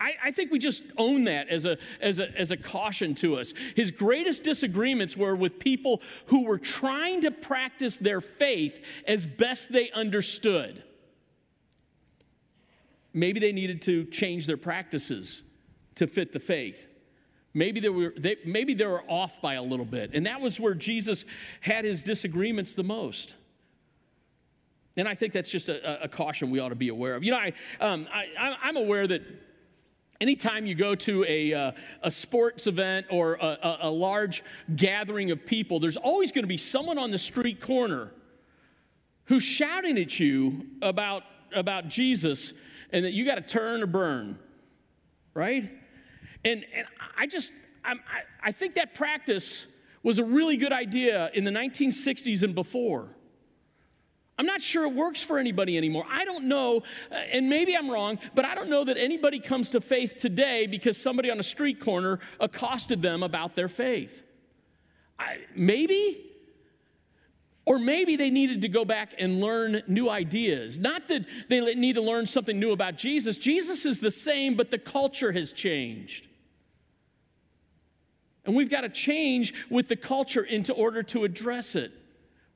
I, 0.00 0.14
I, 0.24 0.30
think 0.32 0.50
we 0.50 0.58
just 0.58 0.82
own 0.96 1.24
that 1.24 1.48
as 1.48 1.64
a, 1.64 1.78
as, 2.00 2.18
a, 2.18 2.30
as 2.36 2.50
a 2.50 2.56
caution 2.56 3.14
to 3.16 3.36
us. 3.36 3.54
His 3.76 3.90
greatest 3.90 4.42
disagreements 4.42 5.16
were 5.16 5.36
with 5.36 5.58
people 5.58 6.02
who 6.26 6.44
were 6.44 6.58
trying 6.58 7.22
to 7.22 7.30
practice 7.30 7.96
their 7.96 8.20
faith 8.20 8.84
as 9.06 9.24
best 9.24 9.72
they 9.72 9.90
understood. 9.92 10.82
Maybe 13.14 13.40
they 13.40 13.52
needed 13.52 13.82
to 13.82 14.04
change 14.06 14.46
their 14.46 14.56
practices 14.56 15.42
to 15.94 16.06
fit 16.06 16.32
the 16.32 16.40
faith. 16.40 16.86
Maybe 17.54 17.80
they, 17.80 17.88
were, 17.88 18.14
they, 18.16 18.36
maybe 18.44 18.74
they 18.74 18.86
were 18.86 19.02
off 19.08 19.40
by 19.40 19.54
a 19.54 19.62
little 19.62 19.86
bit. 19.86 20.10
And 20.12 20.26
that 20.26 20.40
was 20.40 20.60
where 20.60 20.74
Jesus 20.74 21.24
had 21.60 21.84
his 21.84 22.02
disagreements 22.02 22.74
the 22.74 22.84
most. 22.84 23.34
And 24.96 25.08
I 25.08 25.14
think 25.14 25.32
that's 25.32 25.50
just 25.50 25.68
a, 25.68 26.04
a 26.04 26.08
caution 26.08 26.50
we 26.50 26.58
ought 26.58 26.70
to 26.70 26.74
be 26.74 26.88
aware 26.88 27.14
of. 27.14 27.22
You 27.22 27.32
know, 27.32 27.38
I, 27.38 27.52
um, 27.80 28.08
I, 28.12 28.56
I'm 28.62 28.76
aware 28.76 29.06
that 29.06 29.22
anytime 30.20 30.66
you 30.66 30.74
go 30.74 30.94
to 30.94 31.24
a, 31.28 31.52
uh, 31.52 31.72
a 32.02 32.10
sports 32.10 32.66
event 32.66 33.06
or 33.10 33.34
a, 33.34 33.78
a, 33.82 33.90
large 33.90 34.42
gathering 34.74 35.30
of 35.30 35.46
people, 35.46 35.80
there's 35.80 35.96
always 35.96 36.32
going 36.32 36.44
to 36.44 36.48
be 36.48 36.58
someone 36.58 36.98
on 36.98 37.10
the 37.10 37.18
street 37.18 37.60
corner 37.60 38.12
who's 39.26 39.44
shouting 39.44 39.98
at 39.98 40.18
you 40.18 40.66
about, 40.82 41.22
about 41.54 41.88
Jesus 41.88 42.52
and 42.90 43.04
that 43.04 43.12
you 43.12 43.24
got 43.24 43.36
to 43.36 43.42
turn 43.42 43.82
or 43.82 43.86
burn, 43.86 44.38
right? 45.34 45.70
And, 46.44 46.64
and 46.74 46.86
I 47.16 47.26
just, 47.26 47.52
I, 47.84 47.94
I 48.42 48.52
think 48.52 48.74
that 48.76 48.94
practice 48.94 49.66
was 50.02 50.18
a 50.18 50.24
really 50.24 50.56
good 50.56 50.72
idea 50.72 51.30
in 51.34 51.44
the 51.44 51.50
1960s 51.50 52.42
and 52.42 52.54
before. 52.54 53.08
I'm 54.38 54.46
not 54.46 54.62
sure 54.62 54.84
it 54.84 54.94
works 54.94 55.20
for 55.20 55.38
anybody 55.38 55.76
anymore. 55.76 56.04
I 56.08 56.24
don't 56.24 56.44
know, 56.44 56.82
uh, 57.10 57.16
and 57.16 57.48
maybe 57.48 57.76
I'm 57.76 57.90
wrong, 57.90 58.20
but 58.36 58.44
I 58.44 58.54
don't 58.54 58.70
know 58.70 58.84
that 58.84 58.96
anybody 58.96 59.40
comes 59.40 59.70
to 59.70 59.80
faith 59.80 60.20
today 60.20 60.68
because 60.68 60.96
somebody 60.96 61.28
on 61.30 61.40
a 61.40 61.42
street 61.42 61.80
corner 61.80 62.20
accosted 62.38 63.02
them 63.02 63.24
about 63.24 63.56
their 63.56 63.68
faith. 63.68 64.22
I, 65.18 65.38
maybe, 65.56 66.24
or 67.66 67.80
maybe 67.80 68.14
they 68.14 68.30
needed 68.30 68.62
to 68.62 68.68
go 68.68 68.84
back 68.84 69.14
and 69.18 69.40
learn 69.40 69.82
new 69.88 70.08
ideas. 70.08 70.78
Not 70.78 71.08
that 71.08 71.24
they 71.48 71.74
need 71.74 71.96
to 71.96 72.02
learn 72.02 72.26
something 72.26 72.58
new 72.58 72.70
about 72.70 72.96
Jesus. 72.96 73.38
Jesus 73.38 73.84
is 73.84 73.98
the 73.98 74.12
same, 74.12 74.54
but 74.54 74.70
the 74.70 74.78
culture 74.78 75.32
has 75.32 75.50
changed. 75.50 76.28
And 78.46 78.54
we've 78.54 78.70
got 78.70 78.82
to 78.82 78.88
change 78.88 79.52
with 79.68 79.88
the 79.88 79.96
culture 79.96 80.44
into 80.44 80.72
order 80.72 81.02
to 81.02 81.24
address 81.24 81.74
it. 81.74 81.92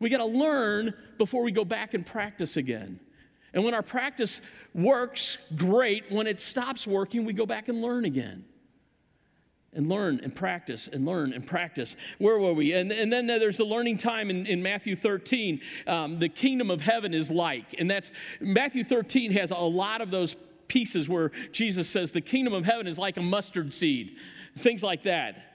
We 0.02 0.10
got 0.10 0.18
to 0.18 0.24
learn 0.24 0.94
before 1.16 1.44
we 1.44 1.52
go 1.52 1.64
back 1.64 1.94
and 1.94 2.04
practice 2.04 2.56
again. 2.56 2.98
And 3.54 3.64
when 3.64 3.72
our 3.72 3.82
practice 3.82 4.40
works, 4.74 5.38
great. 5.54 6.10
When 6.10 6.26
it 6.26 6.40
stops 6.40 6.86
working, 6.88 7.24
we 7.24 7.32
go 7.32 7.46
back 7.46 7.68
and 7.68 7.80
learn 7.80 8.04
again. 8.04 8.44
And 9.72 9.88
learn 9.88 10.20
and 10.22 10.34
practice 10.34 10.88
and 10.92 11.06
learn 11.06 11.32
and 11.32 11.46
practice. 11.46 11.96
Where 12.18 12.36
were 12.38 12.52
we? 12.52 12.74
And, 12.74 12.90
and 12.90 13.12
then 13.12 13.28
there's 13.28 13.56
the 13.56 13.64
learning 13.64 13.98
time 13.98 14.28
in, 14.28 14.44
in 14.44 14.60
Matthew 14.60 14.96
13. 14.96 15.60
Um, 15.86 16.18
the 16.18 16.28
kingdom 16.28 16.70
of 16.70 16.80
heaven 16.80 17.14
is 17.14 17.30
like. 17.30 17.76
And 17.78 17.88
that's 17.88 18.10
Matthew 18.40 18.82
13 18.82 19.32
has 19.32 19.52
a 19.52 19.56
lot 19.56 20.00
of 20.00 20.10
those 20.10 20.34
pieces 20.66 21.08
where 21.08 21.30
Jesus 21.52 21.88
says 21.88 22.10
the 22.10 22.20
kingdom 22.20 22.54
of 22.54 22.64
heaven 22.64 22.88
is 22.88 22.98
like 22.98 23.16
a 23.18 23.22
mustard 23.22 23.72
seed, 23.72 24.16
things 24.56 24.82
like 24.82 25.04
that. 25.04 25.51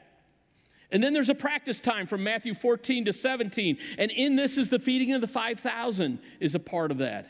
And 0.91 1.03
then 1.03 1.13
there's 1.13 1.29
a 1.29 1.35
practice 1.35 1.79
time 1.79 2.07
from 2.07 2.23
Matthew 2.23 2.53
14 2.53 3.05
to 3.05 3.13
17. 3.13 3.77
And 3.97 4.11
in 4.11 4.35
this 4.35 4.57
is 4.57 4.69
the 4.69 4.79
feeding 4.79 5.13
of 5.13 5.21
the 5.21 5.27
5,000 5.27 6.19
is 6.39 6.55
a 6.55 6.59
part 6.59 6.91
of 6.91 6.99
that. 6.99 7.27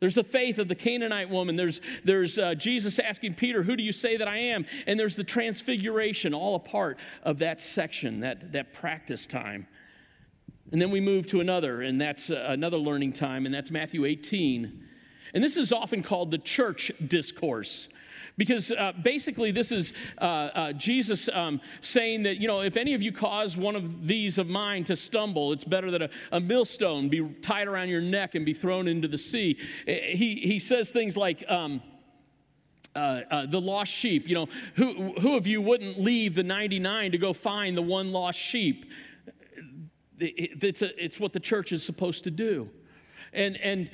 There's 0.00 0.14
the 0.14 0.24
faith 0.24 0.58
of 0.58 0.68
the 0.68 0.76
Canaanite 0.76 1.28
woman. 1.28 1.56
There's, 1.56 1.80
there's 2.04 2.38
uh, 2.38 2.54
Jesus 2.54 3.00
asking 3.00 3.34
Peter, 3.34 3.64
Who 3.64 3.76
do 3.76 3.82
you 3.82 3.92
say 3.92 4.16
that 4.16 4.28
I 4.28 4.38
am? 4.38 4.64
And 4.86 4.98
there's 4.98 5.16
the 5.16 5.24
transfiguration, 5.24 6.34
all 6.34 6.54
a 6.54 6.60
part 6.60 6.98
of 7.24 7.38
that 7.38 7.60
section, 7.60 8.20
that, 8.20 8.52
that 8.52 8.72
practice 8.72 9.26
time. 9.26 9.66
And 10.70 10.80
then 10.80 10.90
we 10.90 11.00
move 11.00 11.26
to 11.28 11.40
another, 11.40 11.82
and 11.82 12.00
that's 12.00 12.30
uh, 12.30 12.46
another 12.48 12.76
learning 12.76 13.14
time, 13.14 13.46
and 13.46 13.54
that's 13.54 13.70
Matthew 13.70 14.04
18. 14.04 14.84
And 15.34 15.42
this 15.42 15.56
is 15.56 15.72
often 15.72 16.02
called 16.02 16.30
the 16.30 16.38
church 16.38 16.92
discourse. 17.04 17.88
Because 18.38 18.70
uh, 18.70 18.92
basically, 19.02 19.50
this 19.50 19.72
is 19.72 19.92
uh, 20.18 20.24
uh, 20.24 20.72
Jesus 20.72 21.28
um, 21.32 21.60
saying 21.80 22.22
that, 22.22 22.36
you 22.36 22.46
know, 22.46 22.60
if 22.60 22.76
any 22.76 22.94
of 22.94 23.02
you 23.02 23.10
cause 23.10 23.56
one 23.56 23.74
of 23.74 24.06
these 24.06 24.38
of 24.38 24.48
mine 24.48 24.84
to 24.84 24.94
stumble, 24.94 25.52
it's 25.52 25.64
better 25.64 25.90
that 25.90 26.02
a, 26.02 26.10
a 26.30 26.38
millstone 26.38 27.08
be 27.08 27.28
tied 27.42 27.66
around 27.66 27.88
your 27.88 28.00
neck 28.00 28.36
and 28.36 28.46
be 28.46 28.54
thrown 28.54 28.86
into 28.86 29.08
the 29.08 29.18
sea. 29.18 29.58
Eh, 29.88 30.14
he, 30.14 30.36
he 30.36 30.60
says 30.60 30.90
things 30.90 31.16
like, 31.16 31.44
um, 31.48 31.82
uh, 32.94 33.22
uh, 33.30 33.46
the 33.46 33.60
lost 33.60 33.92
sheep. 33.92 34.28
You 34.28 34.36
know, 34.36 34.46
who, 34.76 35.12
who 35.20 35.36
of 35.36 35.46
you 35.46 35.60
wouldn't 35.60 36.00
leave 36.00 36.36
the 36.36 36.44
99 36.44 37.12
to 37.12 37.18
go 37.18 37.32
find 37.32 37.76
the 37.76 37.82
one 37.82 38.12
lost 38.12 38.38
sheep? 38.38 38.86
It's, 40.20 40.82
a, 40.82 41.04
it's 41.04 41.18
what 41.18 41.32
the 41.32 41.40
church 41.40 41.72
is 41.72 41.84
supposed 41.84 42.24
to 42.24 42.30
do. 42.30 42.70
And, 43.32 43.56
and, 43.58 43.90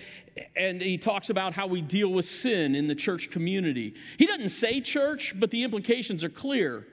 and 0.56 0.80
he 0.80 0.98
talks 0.98 1.30
about 1.30 1.54
how 1.54 1.66
we 1.66 1.80
deal 1.80 2.12
with 2.12 2.24
sin 2.24 2.74
in 2.74 2.86
the 2.86 2.94
church 2.94 3.30
community. 3.30 3.94
He 4.18 4.26
doesn't 4.26 4.50
say 4.50 4.80
church, 4.80 5.34
but 5.36 5.50
the 5.50 5.62
implications 5.64 6.22
are 6.24 6.28
clear. 6.28 6.86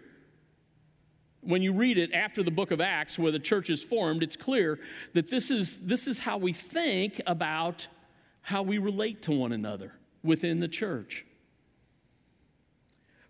When 1.42 1.62
you 1.62 1.74
read 1.74 1.98
it 1.98 2.14
after 2.14 2.44
the 2.44 2.52
book 2.52 2.72
of 2.72 2.82
Acts, 2.82 3.18
where 3.18 3.32
the 3.32 3.40
church 3.40 3.70
is 3.70 3.84
formed, 3.84 4.24
it's 4.24 4.36
clear 4.36 4.80
that 5.14 5.30
this 5.30 5.50
is, 5.50 5.80
this 5.80 6.08
is 6.08 6.20
how 6.20 6.38
we 6.38 6.54
think 6.54 7.20
about 7.26 7.88
how 8.42 8.64
we 8.64 8.78
relate 8.78 9.24
to 9.24 9.32
one 9.32 9.52
another 9.52 9.94
within 10.24 10.60
the 10.60 10.68
church. 10.68 11.26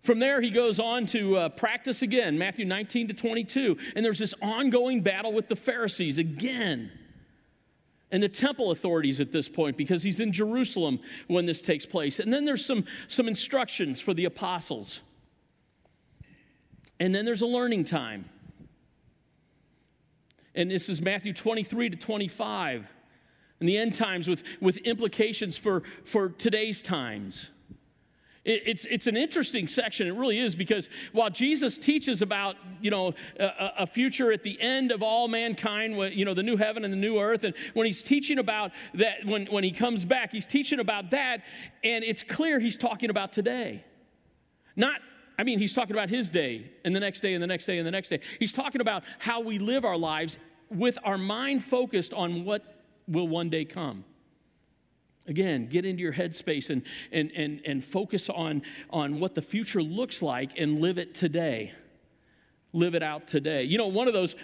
From 0.02 0.18
there, 0.18 0.40
he 0.40 0.50
goes 0.50 0.80
on 0.80 1.06
to 1.06 1.36
uh, 1.36 1.48
practice 1.50 2.02
again, 2.02 2.36
Matthew 2.36 2.64
19 2.64 3.08
to 3.08 3.14
22. 3.14 3.76
And 3.94 4.04
there's 4.04 4.18
this 4.18 4.34
ongoing 4.42 5.00
battle 5.00 5.32
with 5.32 5.48
the 5.48 5.54
Pharisees 5.54 6.18
again 6.18 6.90
and 8.12 8.22
the 8.22 8.28
temple 8.28 8.70
authorities 8.70 9.20
at 9.20 9.32
this 9.32 9.48
point 9.48 9.76
because 9.76 10.02
he's 10.02 10.20
in 10.20 10.32
Jerusalem 10.32 11.00
when 11.26 11.46
this 11.46 11.62
takes 11.62 11.86
place. 11.86 12.20
And 12.20 12.32
then 12.32 12.44
there's 12.44 12.64
some, 12.64 12.84
some 13.08 13.26
instructions 13.26 14.00
for 14.00 14.12
the 14.12 14.26
apostles. 14.26 15.00
And 17.00 17.14
then 17.14 17.24
there's 17.24 17.40
a 17.40 17.46
learning 17.46 17.84
time. 17.84 18.26
And 20.54 20.70
this 20.70 20.90
is 20.90 21.00
Matthew 21.00 21.32
23 21.32 21.90
to 21.90 21.96
25 21.96 22.86
and 23.58 23.68
the 23.68 23.78
end 23.78 23.94
times 23.94 24.28
with, 24.28 24.42
with 24.60 24.76
implications 24.78 25.56
for, 25.56 25.84
for 26.04 26.28
today's 26.28 26.82
times. 26.82 27.48
It, 28.44 28.62
it's, 28.66 28.84
it's 28.86 29.06
an 29.06 29.16
interesting 29.16 29.68
section, 29.68 30.06
it 30.06 30.14
really 30.14 30.38
is, 30.38 30.54
because 30.54 30.88
while 31.12 31.30
Jesus 31.30 31.78
teaches 31.78 32.22
about, 32.22 32.56
you 32.80 32.90
know, 32.90 33.14
a, 33.38 33.70
a, 33.78 33.86
future 33.86 34.32
at 34.32 34.42
the 34.42 34.60
end 34.60 34.90
of 34.90 35.02
all 35.02 35.28
mankind, 35.28 35.96
you 36.12 36.24
know, 36.24 36.34
the 36.34 36.42
new 36.42 36.56
heaven 36.56 36.84
and 36.84 36.92
the 36.92 36.98
new 36.98 37.20
earth, 37.20 37.44
and 37.44 37.54
when 37.74 37.86
he's 37.86 38.02
teaching 38.02 38.38
about 38.38 38.72
that, 38.94 39.24
when, 39.24 39.46
when 39.46 39.62
he 39.62 39.70
comes 39.70 40.04
back, 40.04 40.32
he's 40.32 40.46
teaching 40.46 40.80
about 40.80 41.10
that, 41.10 41.42
and 41.84 42.04
it's 42.04 42.24
clear 42.24 42.58
he's 42.58 42.76
talking 42.76 43.10
about 43.10 43.32
today. 43.32 43.84
Not 44.74 45.00
I 45.38 45.44
mean, 45.44 45.58
he's 45.58 45.74
talking 45.74 45.92
about 45.92 46.08
his 46.10 46.30
day 46.30 46.70
and 46.84 46.94
the 46.94 47.00
next 47.00 47.20
day 47.20 47.34
and 47.34 47.42
the 47.42 47.46
next 47.46 47.64
day 47.64 47.78
and 47.78 47.86
the 47.86 47.90
next 47.90 48.10
day. 48.10 48.20
He's 48.38 48.52
talking 48.52 48.80
about 48.80 49.02
how 49.18 49.40
we 49.40 49.58
live 49.58 49.84
our 49.84 49.96
lives 49.96 50.38
with 50.70 50.98
our 51.04 51.18
mind 51.18 51.64
focused 51.64 52.14
on 52.14 52.44
what 52.44 52.84
will 53.08 53.26
one 53.26 53.50
day 53.50 53.64
come. 53.64 54.04
Again, 55.26 55.68
get 55.68 55.84
into 55.84 56.02
your 56.02 56.12
headspace 56.12 56.68
and, 56.70 56.82
and, 57.12 57.30
and, 57.32 57.60
and 57.64 57.84
focus 57.84 58.28
on, 58.28 58.62
on 58.90 59.20
what 59.20 59.34
the 59.34 59.42
future 59.42 59.82
looks 59.82 60.20
like 60.20 60.58
and 60.58 60.80
live 60.80 60.98
it 60.98 61.14
today. 61.14 61.72
Live 62.72 62.94
it 62.94 63.02
out 63.02 63.28
today. 63.28 63.62
You 63.62 63.78
know, 63.78 63.86
one 63.86 64.08
of 64.08 64.14
those 64.14 64.34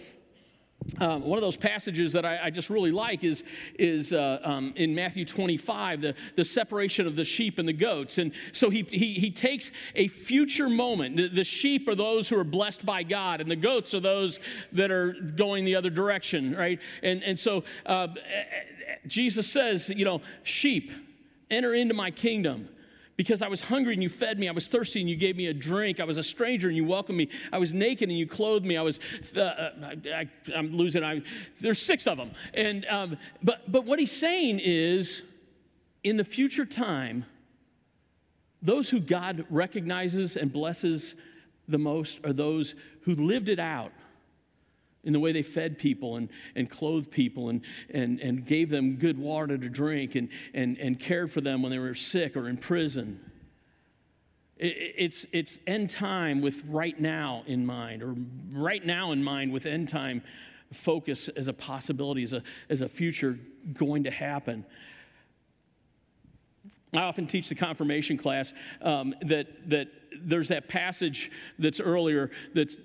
um, 1.01 1.23
one 1.23 1.37
of 1.37 1.43
those 1.43 1.57
passages 1.57 2.13
that 2.13 2.25
I, 2.25 2.45
I 2.45 2.51
just 2.51 2.71
really 2.71 2.93
like 2.93 3.23
is, 3.23 3.43
is 3.79 4.13
uh, 4.13 4.39
um, 4.43 4.73
in 4.77 4.95
Matthew 4.95 5.25
25, 5.25 6.01
the, 6.01 6.15
the 6.37 6.45
separation 6.45 7.07
of 7.07 7.15
the 7.17 7.25
sheep 7.25 7.59
and 7.59 7.69
the 7.69 7.73
goats. 7.73 8.19
And 8.19 8.33
so 8.53 8.71
he, 8.71 8.87
he, 8.89 9.15
he 9.15 9.31
takes 9.31 9.71
a 9.97 10.09
future 10.09 10.69
moment. 10.69 11.17
The, 11.17 11.29
the 11.29 11.45
sheep 11.45 11.89
are 11.89 11.95
those 11.95 12.29
who 12.29 12.39
are 12.39 12.45
blessed 12.45 12.87
by 12.87 13.03
God, 13.03 13.41
and 13.41 13.51
the 13.51 13.57
goats 13.57 13.93
are 13.93 14.01
those 14.01 14.41
that 14.73 14.91
are 14.91 15.13
going 15.13 15.65
the 15.65 15.75
other 15.77 15.91
direction, 15.91 16.55
right? 16.55 16.81
And, 17.03 17.23
and 17.23 17.39
so 17.39 17.65
uh, 17.85 18.09
Jesus 19.07 19.51
says, 19.51 19.89
you 19.89 20.05
know, 20.05 20.23
sheep, 20.43 20.91
enter 21.51 21.75
into 21.75 21.95
my 21.95 22.11
kingdom 22.11 22.69
because 23.17 23.43
I 23.43 23.49
was 23.49 23.61
hungry 23.61 23.95
and 23.95 24.03
you 24.03 24.09
fed 24.09 24.39
me. 24.39 24.49
I 24.49 24.53
was 24.53 24.69
thirsty 24.69 25.01
and 25.01 25.11
you 25.11 25.17
gave 25.17 25.37
me 25.37 25.47
a 25.47 25.55
drink. 25.55 25.99
I 25.99 26.05
was 26.05 26.19
a 26.19 26.23
stranger 26.23 26.69
and 26.69 26.77
you 26.77 26.85
welcomed 26.85 27.19
me. 27.19 27.29
I 27.53 27.59
was 27.59 27.73
naked 27.73 28.09
and 28.09 28.17
you 28.17 28.27
clothed 28.27 28.65
me. 28.65 28.77
I 28.77 28.83
was, 28.83 29.01
uh, 29.37 29.71
I, 30.15 30.29
am 30.55 30.77
losing, 30.77 31.03
I, 31.03 31.23
there's 31.61 31.83
six 31.83 32.07
of 32.07 32.17
them. 32.17 32.31
And, 32.55 32.87
um, 32.87 33.19
but, 33.43 33.71
but 33.71 33.85
what 33.85 33.99
he's 33.99 34.17
saying 34.17 34.61
is, 34.63 35.23
in 36.05 36.17
the 36.17 36.25
future 36.25 36.65
time, 36.65 37.25
those 38.63 38.89
who 38.89 39.01
God 39.01 39.45
recognizes 39.51 40.37
and 40.37 40.53
blesses 40.53 41.17
the 41.67 41.79
most 41.79 42.25
are 42.25 42.33
those 42.33 42.77
who 43.03 43.17
lived 43.17 43.49
it 43.49 43.59
out 43.59 43.93
in 45.05 45.13
the 45.13 45.21
way 45.21 45.33
they 45.33 45.43
fed 45.43 45.79
people 45.79 46.17
and, 46.17 46.29
and 46.55 46.69
clothed 46.69 47.11
people 47.11 47.49
and, 47.49 47.63
and, 47.91 48.21
and 48.21 48.47
gave 48.47 48.69
them 48.69 48.97
good 48.97 49.19
water 49.19 49.57
to 49.57 49.69
drink 49.69 50.15
and, 50.15 50.29
and, 50.55 50.77
and 50.79 50.99
cared 50.99 51.31
for 51.31 51.41
them 51.41 51.63
when 51.63 51.71
they 51.71 51.79
were 51.79 51.95
sick 51.95 52.37
or 52.37 52.49
in 52.49 52.57
prison. 52.57 53.21
It, 54.57 54.95
it's, 54.97 55.27
it's 55.33 55.59
end 55.67 55.91
time 55.91 56.41
with 56.41 56.65
right 56.67 56.99
now 57.01 57.45
in 57.47 57.65
mind, 57.65 58.03
or 58.03 58.15
right 58.51 58.85
now 58.85 59.13
in 59.13 59.23
mind 59.23 59.53
with 59.53 59.67
end 59.67 59.89
time 59.89 60.23
focus 60.73 61.29
as 61.29 61.49
a 61.49 61.53
possibility, 61.53 62.23
as 62.23 62.33
a, 62.33 62.43
as 62.69 62.83
a 62.83 62.89
future 62.89 63.39
going 63.73 64.05
to 64.05 64.11
happen. 64.11 64.65
I 66.93 66.99
often 66.99 67.27
teach 67.27 67.49
the 67.49 67.55
confirmation 67.55 68.17
class 68.17 68.55
um, 68.81 69.15
that, 69.23 69.71
that 69.71 69.89
there's 70.23 70.49
that 70.49 70.69
passage 70.69 71.31
that's 71.59 71.81
earlier 71.81 72.31
that's 72.55 72.79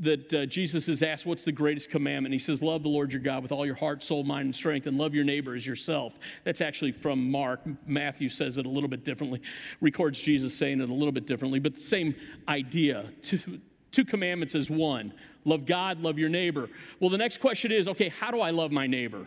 that 0.00 0.32
uh, 0.32 0.46
Jesus 0.46 0.88
is 0.88 1.02
asked, 1.02 1.26
What's 1.26 1.44
the 1.44 1.52
greatest 1.52 1.90
commandment? 1.90 2.32
He 2.32 2.38
says, 2.38 2.62
Love 2.62 2.82
the 2.82 2.88
Lord 2.88 3.12
your 3.12 3.20
God 3.20 3.42
with 3.42 3.52
all 3.52 3.66
your 3.66 3.74
heart, 3.74 4.02
soul, 4.02 4.24
mind, 4.24 4.46
and 4.46 4.54
strength, 4.54 4.86
and 4.86 4.96
love 4.96 5.14
your 5.14 5.24
neighbor 5.24 5.54
as 5.54 5.66
yourself. 5.66 6.18
That's 6.44 6.60
actually 6.60 6.92
from 6.92 7.30
Mark. 7.30 7.60
Matthew 7.86 8.28
says 8.28 8.58
it 8.58 8.66
a 8.66 8.68
little 8.68 8.88
bit 8.88 9.04
differently, 9.04 9.40
records 9.80 10.20
Jesus 10.20 10.56
saying 10.56 10.80
it 10.80 10.88
a 10.88 10.94
little 10.94 11.12
bit 11.12 11.26
differently, 11.26 11.58
but 11.58 11.74
the 11.74 11.80
same 11.80 12.14
idea. 12.48 13.06
Two, 13.22 13.60
two 13.90 14.04
commandments 14.04 14.54
as 14.54 14.70
one 14.70 15.12
love 15.44 15.66
God, 15.66 16.00
love 16.00 16.18
your 16.18 16.28
neighbor. 16.28 16.68
Well, 17.00 17.10
the 17.10 17.18
next 17.18 17.40
question 17.40 17.72
is 17.72 17.88
okay, 17.88 18.08
how 18.08 18.30
do 18.30 18.40
I 18.40 18.50
love 18.50 18.70
my 18.70 18.86
neighbor? 18.86 19.26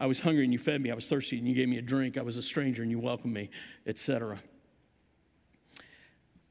I 0.00 0.06
was 0.06 0.20
hungry 0.20 0.42
and 0.42 0.52
you 0.52 0.58
fed 0.58 0.80
me. 0.80 0.90
I 0.90 0.94
was 0.94 1.08
thirsty 1.08 1.38
and 1.38 1.46
you 1.46 1.54
gave 1.54 1.68
me 1.68 1.78
a 1.78 1.82
drink. 1.82 2.18
I 2.18 2.22
was 2.22 2.36
a 2.36 2.42
stranger 2.42 2.82
and 2.82 2.90
you 2.90 2.98
welcomed 2.98 3.34
me, 3.34 3.50
etc 3.86 4.40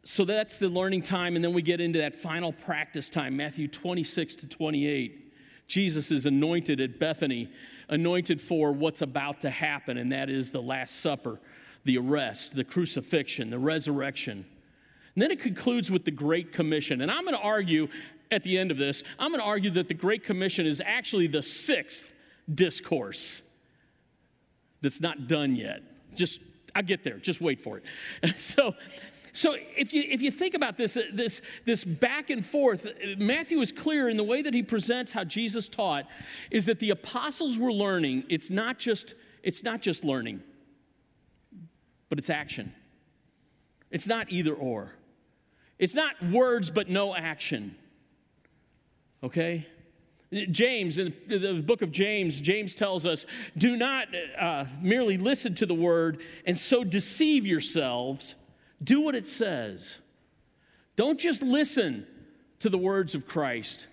so 0.03 0.25
that's 0.25 0.57
the 0.57 0.67
learning 0.69 1.03
time, 1.03 1.35
and 1.35 1.43
then 1.43 1.53
we 1.53 1.61
get 1.61 1.79
into 1.79 1.99
that 1.99 2.15
final 2.15 2.51
practice 2.51 3.09
time, 3.09 3.37
Matthew 3.37 3.67
26 3.67 4.35
to 4.35 4.47
28. 4.47 5.33
Jesus 5.67 6.11
is 6.11 6.25
anointed 6.25 6.81
at 6.81 6.99
Bethany, 6.99 7.49
anointed 7.87 8.41
for 8.41 8.71
what's 8.71 9.01
about 9.01 9.41
to 9.41 9.49
happen, 9.49 9.97
and 9.97 10.11
that 10.11 10.29
is 10.29 10.51
the 10.51 10.61
Last 10.61 11.01
Supper, 11.01 11.39
the 11.85 11.97
arrest, 11.97 12.55
the 12.55 12.63
crucifixion, 12.63 13.51
the 13.51 13.59
resurrection. 13.59 14.45
And 15.15 15.21
then 15.21 15.31
it 15.31 15.39
concludes 15.39 15.91
with 15.91 16.05
the 16.05 16.11
Great 16.11 16.51
Commission. 16.51 17.01
And 17.01 17.11
I'm 17.11 17.23
going 17.23 17.35
to 17.35 17.41
argue 17.41 17.87
at 18.31 18.43
the 18.43 18.57
end 18.57 18.71
of 18.71 18.77
this, 18.77 19.03
I'm 19.19 19.31
going 19.31 19.41
to 19.41 19.47
argue 19.47 19.71
that 19.71 19.87
the 19.87 19.93
Great 19.93 20.23
Commission 20.23 20.65
is 20.65 20.81
actually 20.83 21.27
the 21.27 21.43
sixth 21.43 22.11
discourse 22.53 23.41
that's 24.81 25.01
not 25.01 25.27
done 25.27 25.55
yet. 25.55 25.83
Just, 26.15 26.39
I 26.75 26.81
get 26.81 27.03
there, 27.03 27.17
just 27.17 27.41
wait 27.41 27.59
for 27.59 27.77
it. 27.77 28.39
so, 28.39 28.73
so 29.33 29.55
if 29.77 29.93
you, 29.93 30.03
if 30.07 30.21
you 30.21 30.31
think 30.31 30.53
about 30.53 30.77
this, 30.77 30.97
uh, 30.97 31.03
this, 31.13 31.41
this 31.65 31.83
back 31.83 32.29
and 32.29 32.45
forth, 32.45 32.87
Matthew 33.17 33.59
is 33.59 33.71
clear 33.71 34.09
in 34.09 34.17
the 34.17 34.23
way 34.23 34.41
that 34.41 34.53
he 34.53 34.63
presents 34.63 35.11
how 35.11 35.23
Jesus 35.23 35.67
taught 35.67 36.05
is 36.49 36.65
that 36.65 36.79
the 36.79 36.89
apostles 36.89 37.57
were 37.57 37.71
learning. 37.71 38.25
It's 38.29 38.49
not 38.49 38.77
just, 38.77 39.13
it's 39.41 39.63
not 39.63 39.81
just 39.81 40.03
learning, 40.03 40.41
but 42.09 42.19
it's 42.19 42.29
action. 42.29 42.73
It's 43.89 44.07
not 44.07 44.27
either 44.29 44.53
or. 44.53 44.91
It's 45.79 45.95
not 45.95 46.13
words 46.29 46.69
but 46.69 46.89
no 46.89 47.15
action. 47.15 47.75
Okay? 49.23 49.67
James, 50.51 50.97
in 50.97 51.13
the 51.27 51.61
book 51.65 51.81
of 51.81 51.91
James, 51.91 52.39
James 52.39 52.73
tells 52.73 53.05
us 53.05 53.25
do 53.57 53.75
not 53.75 54.07
uh, 54.39 54.65
merely 54.81 55.17
listen 55.17 55.55
to 55.55 55.65
the 55.65 55.73
word 55.73 56.21
and 56.45 56.57
so 56.57 56.83
deceive 56.83 57.45
yourselves 57.45 58.35
do 58.83 59.01
what 59.01 59.15
it 59.15 59.27
says. 59.27 59.97
Don't 60.95 61.19
just 61.19 61.41
listen 61.41 62.05
to 62.59 62.69
the 62.69 62.77
words 62.77 63.15
of 63.15 63.27
Christ, 63.27 63.87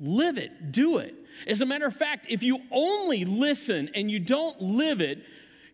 live 0.00 0.38
it, 0.38 0.72
do 0.72 0.98
it. 0.98 1.14
As 1.46 1.60
a 1.60 1.66
matter 1.66 1.86
of 1.86 1.94
fact, 1.94 2.26
if 2.28 2.42
you 2.42 2.60
only 2.70 3.24
listen 3.24 3.90
and 3.94 4.10
you 4.10 4.18
don't 4.18 4.60
live 4.60 5.00
it, 5.00 5.22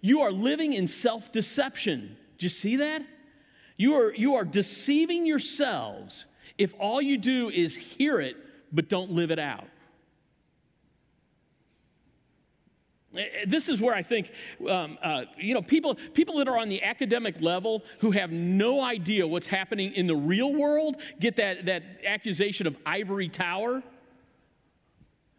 you 0.01 0.23
are 0.23 0.33
living 0.33 0.73
in 0.73 0.89
self 0.89 1.31
deception. 1.31 2.17
Do 2.39 2.47
you 2.47 2.51
see 2.51 2.77
that? 2.77 3.03
You 3.77 3.95
are, 3.95 4.15
you 4.15 4.35
are 4.35 4.45
deceiving 4.45 5.25
yourselves 5.27 6.27
if 6.59 6.75
all 6.79 7.01
you 7.01 7.17
do 7.19 7.49
is 7.49 7.77
hear 7.77 8.21
it 8.21 8.37
but 8.73 8.89
don't 8.89 9.13
live 9.13 9.31
it 9.31 9.39
out. 9.39 9.67
This 13.47 13.69
is 13.69 13.81
where 13.81 13.95
I 13.95 14.03
think, 14.03 14.31
um, 14.69 14.99
uh, 15.03 15.25
you 15.39 15.55
know, 15.55 15.63
people, 15.63 15.97
people 16.15 16.39
that 16.39 16.49
are 16.49 16.57
on 16.57 16.69
the 16.69 16.83
academic 16.83 17.41
level 17.41 17.83
who 18.01 18.13
have 18.13 18.33
no 18.33 18.83
idea 18.83 19.27
what's 19.27 19.47
happening 19.47 19.93
in 19.93 20.07
the 20.07 20.17
real 20.17 20.55
world 20.55 20.97
get 21.21 21.37
that, 21.37 21.67
that 21.67 21.83
accusation 22.07 22.67
of 22.67 22.77
ivory 22.87 23.29
tower. 23.29 23.83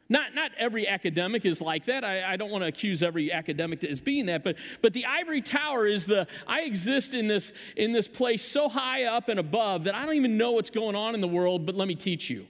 Not, 0.09 0.35
not 0.35 0.51
every 0.57 0.87
academic 0.87 1.45
is 1.45 1.61
like 1.61 1.85
that. 1.85 2.03
I, 2.03 2.33
I 2.33 2.37
don't 2.37 2.51
want 2.51 2.63
to 2.63 2.67
accuse 2.67 3.01
every 3.01 3.31
academic 3.31 3.83
as 3.83 3.99
being 3.99 4.27
that, 4.27 4.43
but, 4.43 4.57
but 4.81 4.93
the 4.93 5.05
ivory 5.05 5.41
tower 5.41 5.87
is 5.87 6.05
the 6.05 6.27
I 6.45 6.61
exist 6.63 7.13
in 7.15 7.27
this, 7.27 7.51
in 7.75 7.93
this 7.93 8.07
place 8.07 8.43
so 8.43 8.69
high 8.69 9.05
up 9.05 9.29
and 9.29 9.39
above 9.39 9.85
that 9.85 9.95
I 9.95 10.05
don't 10.05 10.15
even 10.15 10.37
know 10.37 10.51
what's 10.51 10.69
going 10.69 10.95
on 10.95 11.15
in 11.15 11.21
the 11.21 11.27
world, 11.27 11.65
but 11.65 11.73
let 11.73 11.87
me 11.87 11.95
teach 11.95 12.29
you. 12.29 12.45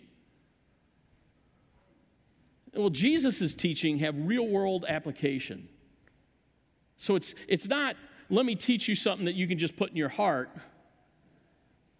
Well, 2.73 2.89
Jesus' 2.89 3.53
teaching 3.53 3.99
have 3.99 4.15
real 4.17 4.47
world 4.47 4.85
application. 4.87 5.69
So 6.97 7.15
it's, 7.15 7.35
it's 7.47 7.67
not, 7.67 7.95
let 8.29 8.45
me 8.45 8.55
teach 8.55 8.87
you 8.87 8.95
something 8.95 9.25
that 9.25 9.35
you 9.35 9.47
can 9.47 9.57
just 9.57 9.75
put 9.75 9.91
in 9.91 9.95
your 9.95 10.09
heart, 10.09 10.49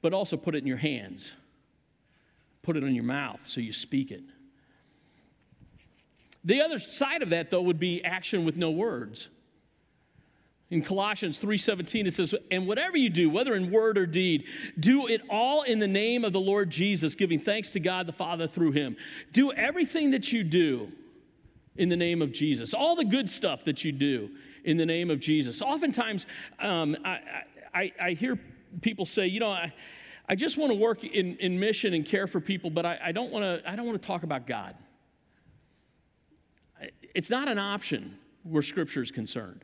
but 0.01 0.13
also 0.13 0.35
put 0.37 0.55
it 0.55 0.59
in 0.59 0.67
your 0.67 0.77
hands. 0.77 1.33
Put 2.63 2.77
it 2.77 2.83
in 2.83 2.95
your 2.95 3.03
mouth 3.03 3.45
so 3.45 3.61
you 3.61 3.73
speak 3.73 4.11
it. 4.11 4.23
The 6.43 6.61
other 6.61 6.79
side 6.79 7.21
of 7.21 7.29
that, 7.29 7.49
though, 7.49 7.61
would 7.61 7.79
be 7.79 8.03
action 8.03 8.45
with 8.45 8.57
no 8.57 8.71
words. 8.71 9.29
In 10.73 10.81
Colossians 10.81 11.37
3:17 11.37 12.07
it 12.07 12.13
says, 12.13 12.33
"And 12.49 12.65
whatever 12.67 12.97
you 12.97 13.11
do, 13.11 13.29
whether 13.29 13.53
in 13.53 13.69
word 13.69 13.95
or 13.95 14.07
deed, 14.07 14.45
do 14.79 15.07
it 15.07 15.21
all 15.29 15.61
in 15.61 15.77
the 15.77 15.87
name 15.87 16.25
of 16.25 16.33
the 16.33 16.41
Lord 16.41 16.71
Jesus, 16.71 17.13
giving 17.13 17.39
thanks 17.39 17.69
to 17.71 17.79
God 17.79 18.07
the 18.07 18.11
Father 18.11 18.47
through 18.47 18.71
him." 18.71 18.97
Do 19.31 19.51
everything 19.51 20.09
that 20.11 20.33
you 20.33 20.43
do 20.43 20.91
in 21.75 21.89
the 21.89 21.95
name 21.95 22.23
of 22.23 22.31
Jesus. 22.31 22.73
All 22.73 22.95
the 22.95 23.05
good 23.05 23.29
stuff 23.29 23.63
that 23.65 23.83
you 23.83 23.91
do 23.91 24.31
in 24.63 24.77
the 24.77 24.85
name 24.85 25.11
of 25.11 25.19
Jesus. 25.19 25.61
Oftentimes, 25.61 26.25
um, 26.57 26.97
I, 27.05 27.19
I, 27.71 27.91
I, 28.01 28.11
hear 28.13 28.39
people 28.81 29.05
say, 29.05 29.27
you 29.27 29.39
know, 29.39 29.51
I, 29.51 29.71
I 30.27 30.33
just 30.33 30.57
want 30.57 30.71
to 30.71 30.77
work 30.77 31.03
in, 31.03 31.35
in 31.37 31.59
mission 31.59 31.93
and 31.93 32.03
care 32.03 32.25
for 32.25 32.39
people, 32.39 32.71
but 32.71 32.83
I, 32.83 32.97
I 33.03 33.11
don't 33.11 33.31
want 33.31 33.43
to 33.43 33.69
I 33.69 33.75
don't 33.75 33.85
want 33.85 34.01
to 34.01 34.07
talk 34.07 34.23
about 34.23 34.47
God. 34.47 34.75
It's 37.13 37.29
not 37.29 37.47
an 37.47 37.59
option 37.59 38.17
where 38.41 38.63
Scripture 38.63 39.03
is 39.03 39.11
concerned. 39.11 39.63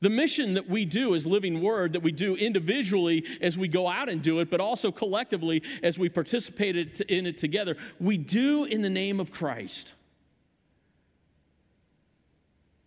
The 0.00 0.08
mission 0.08 0.54
that 0.54 0.68
we 0.68 0.84
do 0.84 1.14
as 1.14 1.26
living 1.26 1.60
word, 1.60 1.94
that 1.94 2.02
we 2.02 2.12
do 2.12 2.36
individually 2.36 3.24
as 3.40 3.58
we 3.58 3.66
go 3.66 3.88
out 3.88 4.08
and 4.08 4.22
do 4.22 4.38
it, 4.40 4.48
but 4.48 4.60
also 4.60 4.92
collectively 4.92 5.62
as 5.82 5.98
we 5.98 6.08
participate 6.08 7.00
in 7.08 7.26
it 7.26 7.36
together, 7.36 7.76
we 7.98 8.16
do 8.16 8.64
in 8.64 8.82
the 8.82 8.90
name 8.90 9.18
of 9.18 9.32
Christ. 9.32 9.94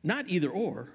Not 0.03 0.29
either 0.29 0.49
or. 0.49 0.89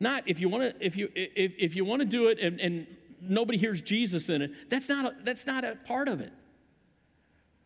Not 0.00 0.24
if 0.26 0.40
you 0.40 0.48
want 0.48 0.62
to 0.64 0.84
if 0.84 0.96
you 0.96 1.10
if, 1.14 1.52
if 1.58 1.76
you 1.76 1.84
want 1.84 2.00
to 2.00 2.06
do 2.06 2.28
it 2.28 2.38
and, 2.40 2.60
and 2.60 2.86
nobody 3.20 3.58
hears 3.58 3.80
Jesus 3.80 4.28
in 4.28 4.42
it, 4.42 4.70
that's 4.70 4.88
not 4.88 5.04
a, 5.04 5.16
that's 5.22 5.46
not 5.46 5.64
a 5.64 5.76
part 5.84 6.08
of 6.08 6.20
it. 6.20 6.32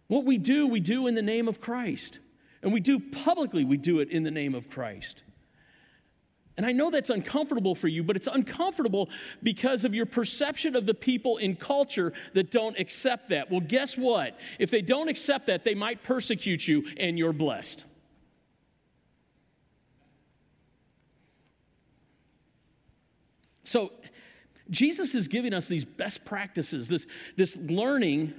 What 0.08 0.24
we 0.24 0.36
do, 0.36 0.66
we 0.66 0.80
do 0.80 1.06
in 1.06 1.14
the 1.14 1.22
name 1.22 1.48
of 1.48 1.60
Christ. 1.60 2.18
And 2.62 2.72
we 2.72 2.80
do 2.80 2.98
publicly, 2.98 3.64
we 3.64 3.76
do 3.76 4.00
it 4.00 4.10
in 4.10 4.22
the 4.22 4.30
name 4.30 4.54
of 4.54 4.70
Christ. 4.70 5.22
And 6.56 6.64
I 6.64 6.70
know 6.70 6.90
that's 6.90 7.10
uncomfortable 7.10 7.74
for 7.74 7.88
you, 7.88 8.04
but 8.04 8.14
it's 8.14 8.28
uncomfortable 8.28 9.08
because 9.42 9.84
of 9.84 9.92
your 9.92 10.06
perception 10.06 10.76
of 10.76 10.86
the 10.86 10.94
people 10.94 11.36
in 11.38 11.56
culture 11.56 12.12
that 12.34 12.50
don't 12.50 12.78
accept 12.78 13.30
that. 13.30 13.50
Well, 13.50 13.60
guess 13.60 13.98
what? 13.98 14.38
If 14.60 14.70
they 14.70 14.82
don't 14.82 15.08
accept 15.08 15.46
that, 15.48 15.64
they 15.64 15.74
might 15.74 16.04
persecute 16.04 16.68
you, 16.68 16.84
and 16.96 17.18
you're 17.18 17.32
blessed. 17.32 17.84
So, 23.64 23.92
Jesus 24.70 25.14
is 25.14 25.28
giving 25.28 25.52
us 25.52 25.68
these 25.68 25.84
best 25.84 26.24
practices, 26.24 26.88
this, 26.88 27.06
this 27.36 27.56
learning 27.56 28.32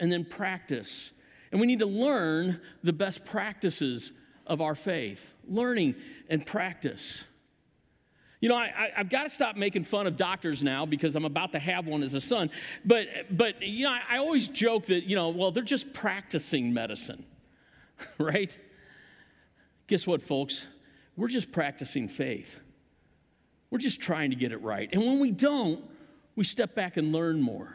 and 0.00 0.10
then 0.10 0.24
practice. 0.24 1.12
And 1.52 1.60
we 1.60 1.66
need 1.66 1.80
to 1.80 1.86
learn 1.86 2.60
the 2.82 2.92
best 2.92 3.24
practices 3.24 4.12
of 4.46 4.60
our 4.60 4.74
faith, 4.74 5.34
learning 5.46 5.94
and 6.28 6.44
practice. 6.44 7.24
You 8.40 8.48
know, 8.48 8.56
I, 8.56 8.90
have 8.94 9.10
got 9.10 9.24
to 9.24 9.28
stop 9.28 9.56
making 9.56 9.84
fun 9.84 10.06
of 10.06 10.16
doctors 10.16 10.62
now 10.62 10.86
because 10.86 11.14
I'm 11.14 11.26
about 11.26 11.52
to 11.52 11.58
have 11.58 11.86
one 11.86 12.02
as 12.02 12.14
a 12.14 12.20
son. 12.20 12.50
But, 12.84 13.06
but 13.30 13.60
you 13.60 13.84
know, 13.84 13.90
I, 13.90 14.16
I 14.16 14.18
always 14.18 14.48
joke 14.48 14.86
that, 14.86 15.04
you 15.04 15.14
know, 15.14 15.28
well, 15.28 15.50
they're 15.50 15.62
just 15.62 15.92
practicing 15.92 16.72
medicine, 16.72 17.26
right? 18.18 18.56
Guess 19.88 20.06
what, 20.06 20.22
folks? 20.22 20.66
We're 21.16 21.28
just 21.28 21.52
practicing 21.52 22.08
faith. 22.08 22.58
We're 23.70 23.78
just 23.78 24.00
trying 24.00 24.30
to 24.30 24.36
get 24.36 24.52
it 24.52 24.62
right. 24.62 24.88
And 24.90 25.02
when 25.02 25.20
we 25.20 25.30
don't, 25.30 25.84
we 26.34 26.44
step 26.44 26.74
back 26.74 26.96
and 26.96 27.12
learn 27.12 27.42
more. 27.42 27.74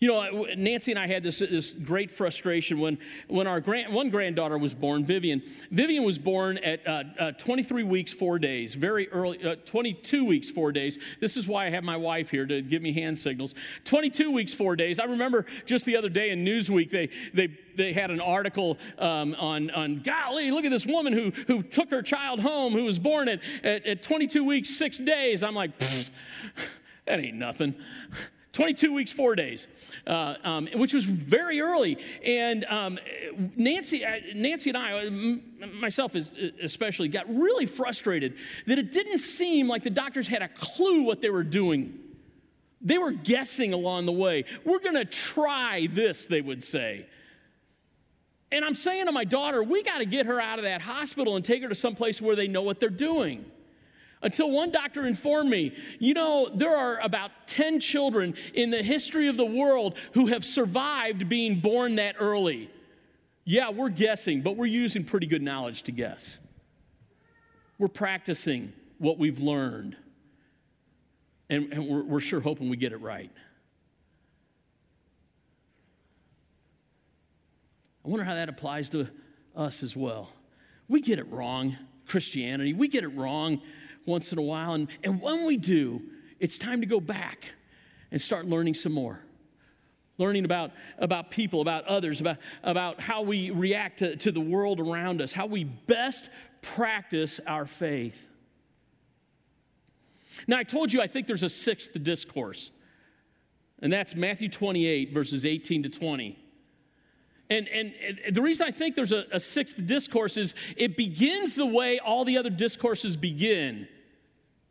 You 0.00 0.08
know, 0.08 0.46
Nancy 0.56 0.92
and 0.92 0.98
I 0.98 1.06
had 1.06 1.22
this, 1.22 1.40
this 1.40 1.74
great 1.74 2.10
frustration 2.10 2.78
when, 2.78 2.96
when 3.28 3.46
our 3.46 3.60
grand, 3.60 3.92
one 3.92 4.08
granddaughter 4.08 4.56
was 4.56 4.72
born, 4.72 5.04
Vivian. 5.04 5.42
Vivian 5.70 6.04
was 6.04 6.18
born 6.18 6.56
at 6.56 6.86
uh, 6.88 7.04
uh, 7.18 7.32
23 7.32 7.82
weeks, 7.82 8.10
four 8.10 8.38
days, 8.38 8.74
very 8.74 9.10
early, 9.10 9.44
uh, 9.44 9.56
22 9.66 10.24
weeks, 10.24 10.48
four 10.48 10.72
days. 10.72 10.98
This 11.20 11.36
is 11.36 11.46
why 11.46 11.66
I 11.66 11.70
have 11.70 11.84
my 11.84 11.98
wife 11.98 12.30
here 12.30 12.46
to 12.46 12.62
give 12.62 12.80
me 12.80 12.94
hand 12.94 13.18
signals. 13.18 13.54
22 13.84 14.32
weeks, 14.32 14.54
four 14.54 14.74
days. 14.74 14.98
I 14.98 15.04
remember 15.04 15.44
just 15.66 15.84
the 15.84 15.98
other 15.98 16.08
day 16.08 16.30
in 16.30 16.46
Newsweek, 16.46 16.88
they, 16.88 17.10
they, 17.34 17.58
they 17.76 17.92
had 17.92 18.10
an 18.10 18.22
article 18.22 18.78
um, 18.98 19.36
on, 19.38 19.68
on, 19.68 20.00
golly, 20.00 20.50
look 20.50 20.64
at 20.64 20.70
this 20.70 20.86
woman 20.86 21.12
who, 21.12 21.30
who 21.46 21.62
took 21.62 21.90
her 21.90 22.00
child 22.00 22.40
home 22.40 22.72
who 22.72 22.84
was 22.84 22.98
born 22.98 23.28
at, 23.28 23.40
at, 23.62 23.84
at 23.84 24.02
22 24.02 24.46
weeks, 24.46 24.70
six 24.70 24.96
days. 24.96 25.42
I'm 25.42 25.54
like, 25.54 25.78
that 27.04 27.20
ain't 27.20 27.36
nothing. 27.36 27.74
22 28.52 28.92
weeks, 28.92 29.12
four 29.12 29.36
days, 29.36 29.68
uh, 30.06 30.34
um, 30.42 30.68
which 30.74 30.92
was 30.92 31.04
very 31.04 31.60
early. 31.60 31.98
And 32.24 32.64
um, 32.64 32.98
Nancy, 33.56 34.04
uh, 34.04 34.16
Nancy 34.34 34.70
and 34.70 34.76
I, 34.76 35.06
uh, 35.06 35.66
myself 35.66 36.14
especially, 36.14 37.08
got 37.08 37.32
really 37.32 37.66
frustrated 37.66 38.34
that 38.66 38.78
it 38.78 38.92
didn't 38.92 39.18
seem 39.18 39.68
like 39.68 39.84
the 39.84 39.90
doctors 39.90 40.26
had 40.26 40.42
a 40.42 40.48
clue 40.48 41.02
what 41.02 41.20
they 41.20 41.30
were 41.30 41.44
doing. 41.44 41.98
They 42.80 42.98
were 42.98 43.12
guessing 43.12 43.72
along 43.72 44.06
the 44.06 44.12
way. 44.12 44.44
We're 44.64 44.80
going 44.80 44.96
to 44.96 45.04
try 45.04 45.86
this, 45.90 46.26
they 46.26 46.40
would 46.40 46.64
say. 46.64 47.06
And 48.50 48.64
I'm 48.64 48.74
saying 48.74 49.06
to 49.06 49.12
my 49.12 49.24
daughter, 49.24 49.62
we 49.62 49.84
got 49.84 49.98
to 49.98 50.06
get 50.06 50.26
her 50.26 50.40
out 50.40 50.58
of 50.58 50.64
that 50.64 50.82
hospital 50.82 51.36
and 51.36 51.44
take 51.44 51.62
her 51.62 51.68
to 51.68 51.74
some 51.74 51.94
place 51.94 52.20
where 52.20 52.34
they 52.34 52.48
know 52.48 52.62
what 52.62 52.80
they're 52.80 52.88
doing. 52.88 53.44
Until 54.22 54.50
one 54.50 54.70
doctor 54.70 55.06
informed 55.06 55.48
me, 55.48 55.74
you 55.98 56.12
know, 56.12 56.50
there 56.54 56.76
are 56.76 57.00
about 57.00 57.30
10 57.46 57.80
children 57.80 58.34
in 58.52 58.70
the 58.70 58.82
history 58.82 59.28
of 59.28 59.38
the 59.38 59.46
world 59.46 59.96
who 60.12 60.26
have 60.26 60.44
survived 60.44 61.28
being 61.28 61.60
born 61.60 61.96
that 61.96 62.16
early. 62.18 62.70
Yeah, 63.44 63.70
we're 63.70 63.88
guessing, 63.88 64.42
but 64.42 64.56
we're 64.56 64.66
using 64.66 65.04
pretty 65.04 65.26
good 65.26 65.40
knowledge 65.40 65.84
to 65.84 65.92
guess. 65.92 66.36
We're 67.78 67.88
practicing 67.88 68.74
what 68.98 69.18
we've 69.18 69.40
learned, 69.40 69.96
and, 71.48 71.72
and 71.72 71.88
we're, 71.88 72.02
we're 72.02 72.20
sure 72.20 72.40
hoping 72.40 72.68
we 72.68 72.76
get 72.76 72.92
it 72.92 72.98
right. 72.98 73.30
I 78.04 78.08
wonder 78.08 78.24
how 78.24 78.34
that 78.34 78.50
applies 78.50 78.90
to 78.90 79.08
us 79.56 79.82
as 79.82 79.96
well. 79.96 80.30
We 80.88 81.00
get 81.00 81.18
it 81.18 81.30
wrong, 81.30 81.76
Christianity. 82.06 82.74
We 82.74 82.88
get 82.88 83.04
it 83.04 83.08
wrong 83.08 83.62
once 84.10 84.32
in 84.32 84.38
a 84.38 84.42
while. 84.42 84.74
And, 84.74 84.88
and 85.02 85.22
when 85.22 85.46
we 85.46 85.56
do, 85.56 86.02
it's 86.38 86.58
time 86.58 86.80
to 86.80 86.86
go 86.86 87.00
back 87.00 87.46
and 88.10 88.20
start 88.20 88.46
learning 88.46 88.74
some 88.74 88.92
more. 88.92 89.20
Learning 90.18 90.44
about, 90.44 90.72
about 90.98 91.30
people, 91.30 91.62
about 91.62 91.86
others, 91.86 92.20
about, 92.20 92.36
about 92.62 93.00
how 93.00 93.22
we 93.22 93.50
react 93.50 94.00
to, 94.00 94.16
to 94.16 94.32
the 94.32 94.40
world 94.40 94.78
around 94.78 95.22
us, 95.22 95.32
how 95.32 95.46
we 95.46 95.64
best 95.64 96.28
practice 96.60 97.40
our 97.46 97.64
faith. 97.64 98.26
Now, 100.46 100.58
I 100.58 100.64
told 100.64 100.92
you 100.92 101.00
I 101.00 101.06
think 101.06 101.26
there's 101.26 101.42
a 101.42 101.48
sixth 101.48 101.90
discourse, 102.02 102.70
and 103.80 103.92
that's 103.92 104.14
Matthew 104.14 104.48
28, 104.48 105.12
verses 105.12 105.46
18 105.46 105.84
to 105.84 105.88
20. 105.88 106.38
And, 107.48 107.66
and, 107.68 107.92
and, 108.26 108.34
the 108.34 108.42
reason 108.42 108.66
I 108.68 108.70
think 108.70 108.94
there's 108.94 109.10
a, 109.10 109.24
a, 109.32 109.40
sixth 109.40 109.84
discourse 109.84 110.36
is 110.36 110.54
it 110.76 110.96
begins 110.96 111.56
the 111.56 111.66
way 111.66 111.98
all 111.98 112.24
the 112.24 112.38
other 112.38 112.50
discourses 112.50 113.16
begin, 113.16 113.88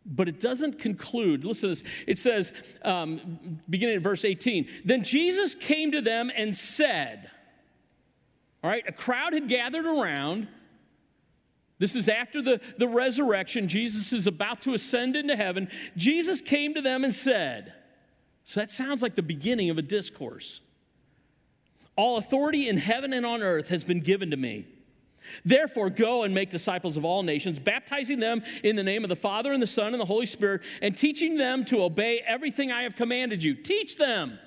but 0.06 0.28
it 0.28 0.40
doesn't 0.40 0.80
conclude. 0.80 1.46
Listen 1.46 1.70
to 1.70 1.76
this. 1.76 1.84
It 2.08 2.18
says, 2.18 2.52
um, 2.84 3.60
beginning 3.70 3.98
at 3.98 4.02
verse 4.02 4.26
18, 4.26 4.68
Then 4.86 5.04
Jesus 5.04 5.56
came 5.56 5.92
to 5.92 6.02
them 6.02 6.32
and 6.36 6.56
said, 6.56 7.30
All 8.64 8.70
right, 8.70 8.84
a 8.88 8.92
crowd 8.92 9.34
had 9.34 9.50
gathered 9.50 9.86
around. 9.86 10.48
This 11.78 11.96
is 11.96 12.10
after 12.10 12.42
the, 12.42 12.60
the 12.78 12.88
resurrection. 12.88 13.68
Jesus 13.70 14.12
is 14.12 14.28
about 14.28 14.62
to 14.64 14.74
ascend 14.74 15.16
into 15.16 15.36
heaven. 15.36 15.70
Jesus 15.96 16.42
came 16.42 16.74
to 16.74 16.82
them 16.82 17.04
and 17.04 17.14
said, 17.14 17.74
So 18.44 18.60
that 18.60 18.70
sounds 18.70 19.02
like 19.02 19.16
the 19.16 19.24
beginning 19.24 19.70
of 19.70 19.78
a 19.78 19.82
discourse. 19.82 20.60
All 21.96 22.18
authority 22.18 22.68
in 22.68 22.78
heaven 22.78 23.14
and 23.14 23.26
on 23.26 23.44
earth 23.44 23.70
has 23.70 23.84
been 23.84 24.02
given 24.02 24.32
to 24.32 24.38
me. 24.38 24.66
Therefore, 25.46 25.90
go 25.90 26.24
and 26.24 26.34
make 26.34 26.50
disciples 26.50 26.98
of 26.98 27.06
all 27.06 27.24
nations, 27.24 27.60
baptizing 27.60 28.20
them 28.20 28.44
in 28.64 28.76
the 28.76 28.84
name 28.84 29.04
of 29.04 29.10
the 29.10 29.16
Father 29.16 29.52
and 29.52 29.62
the 29.62 29.68
Son 29.68 29.94
and 29.94 30.00
the 30.00 30.06
Holy 30.06 30.26
Spirit, 30.26 30.62
and 30.82 30.98
teaching 30.98 31.38
them 31.38 31.66
to 31.66 31.84
obey 31.84 32.22
everything 32.26 32.72
I 32.72 32.84
have 32.84 32.96
commanded 32.96 33.44
you. 33.44 33.56
Teach 33.56 33.98
them. 33.98 34.40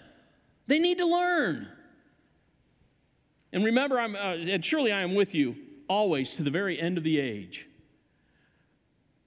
They 0.66 0.78
need 0.78 0.98
to 0.98 1.06
learn. 1.06 1.68
And 3.52 3.64
remember, 3.64 3.98
I'm, 3.98 4.16
uh, 4.16 4.34
and 4.34 4.64
surely 4.64 4.92
I 4.92 5.02
am 5.02 5.14
with 5.14 5.34
you 5.34 5.56
always 5.88 6.36
to 6.36 6.42
the 6.42 6.50
very 6.50 6.80
end 6.80 6.96
of 6.96 7.04
the 7.04 7.18
age. 7.18 7.66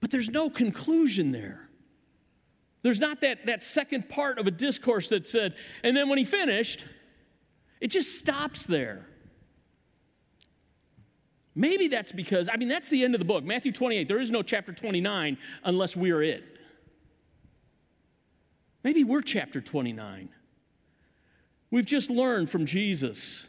But 0.00 0.10
there's 0.10 0.28
no 0.28 0.50
conclusion 0.50 1.32
there. 1.32 1.68
There's 2.82 3.00
not 3.00 3.20
that, 3.22 3.46
that 3.46 3.62
second 3.62 4.08
part 4.08 4.38
of 4.38 4.46
a 4.46 4.50
discourse 4.50 5.08
that 5.08 5.26
said, 5.26 5.54
and 5.82 5.96
then 5.96 6.08
when 6.08 6.18
he 6.18 6.24
finished, 6.24 6.84
it 7.80 7.88
just 7.88 8.18
stops 8.18 8.64
there. 8.64 9.06
Maybe 11.58 11.88
that's 11.88 12.12
because, 12.12 12.50
I 12.52 12.56
mean, 12.58 12.68
that's 12.68 12.90
the 12.90 13.02
end 13.02 13.14
of 13.14 13.18
the 13.18 13.24
book. 13.24 13.42
Matthew 13.42 13.72
28, 13.72 14.06
there 14.06 14.20
is 14.20 14.30
no 14.30 14.42
chapter 14.42 14.74
29 14.74 15.38
unless 15.64 15.96
we 15.96 16.10
are 16.10 16.22
it. 16.22 16.44
Maybe 18.84 19.02
we're 19.02 19.22
chapter 19.22 19.62
29. 19.62 20.28
We've 21.70 21.86
just 21.86 22.10
learned 22.10 22.50
from 22.50 22.66
Jesus. 22.66 23.46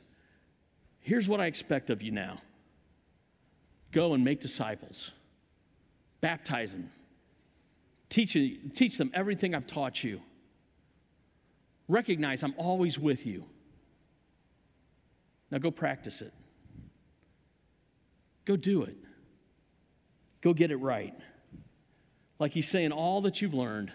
Here's 1.02 1.28
what 1.28 1.42
I 1.42 1.48
expect 1.48 1.90
of 1.90 2.02
you 2.02 2.12
now 2.12 2.40
go 3.92 4.14
and 4.14 4.24
make 4.24 4.40
disciples, 4.40 5.12
baptize 6.22 6.72
them, 6.72 6.90
teach, 8.08 8.38
teach 8.74 8.98
them 8.98 9.12
everything 9.14 9.54
I've 9.54 9.68
taught 9.68 10.02
you. 10.02 10.22
Recognize 11.90 12.42
I'm 12.42 12.56
always 12.58 12.98
with 12.98 13.26
you. 13.26 13.44
Now 15.52 15.58
go 15.58 15.72
practice 15.72 16.22
it. 16.22 16.34
Go 18.48 18.56
do 18.56 18.84
it. 18.84 18.96
Go 20.40 20.54
get 20.54 20.72
it 20.72 20.78
right. 20.78 21.14
Like 22.40 22.54
he's 22.54 22.70
saying, 22.70 22.94
all 22.94 23.20
that 23.22 23.42
you've 23.42 23.54
learned, 23.54 23.92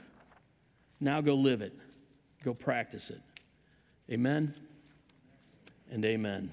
now 1.00 1.22
go 1.22 1.34
live 1.34 1.62
it. 1.62 1.72
Go 2.44 2.52
practice 2.52 3.08
it. 3.08 3.22
Amen 4.10 4.54
and 5.90 6.04
amen. 6.04 6.52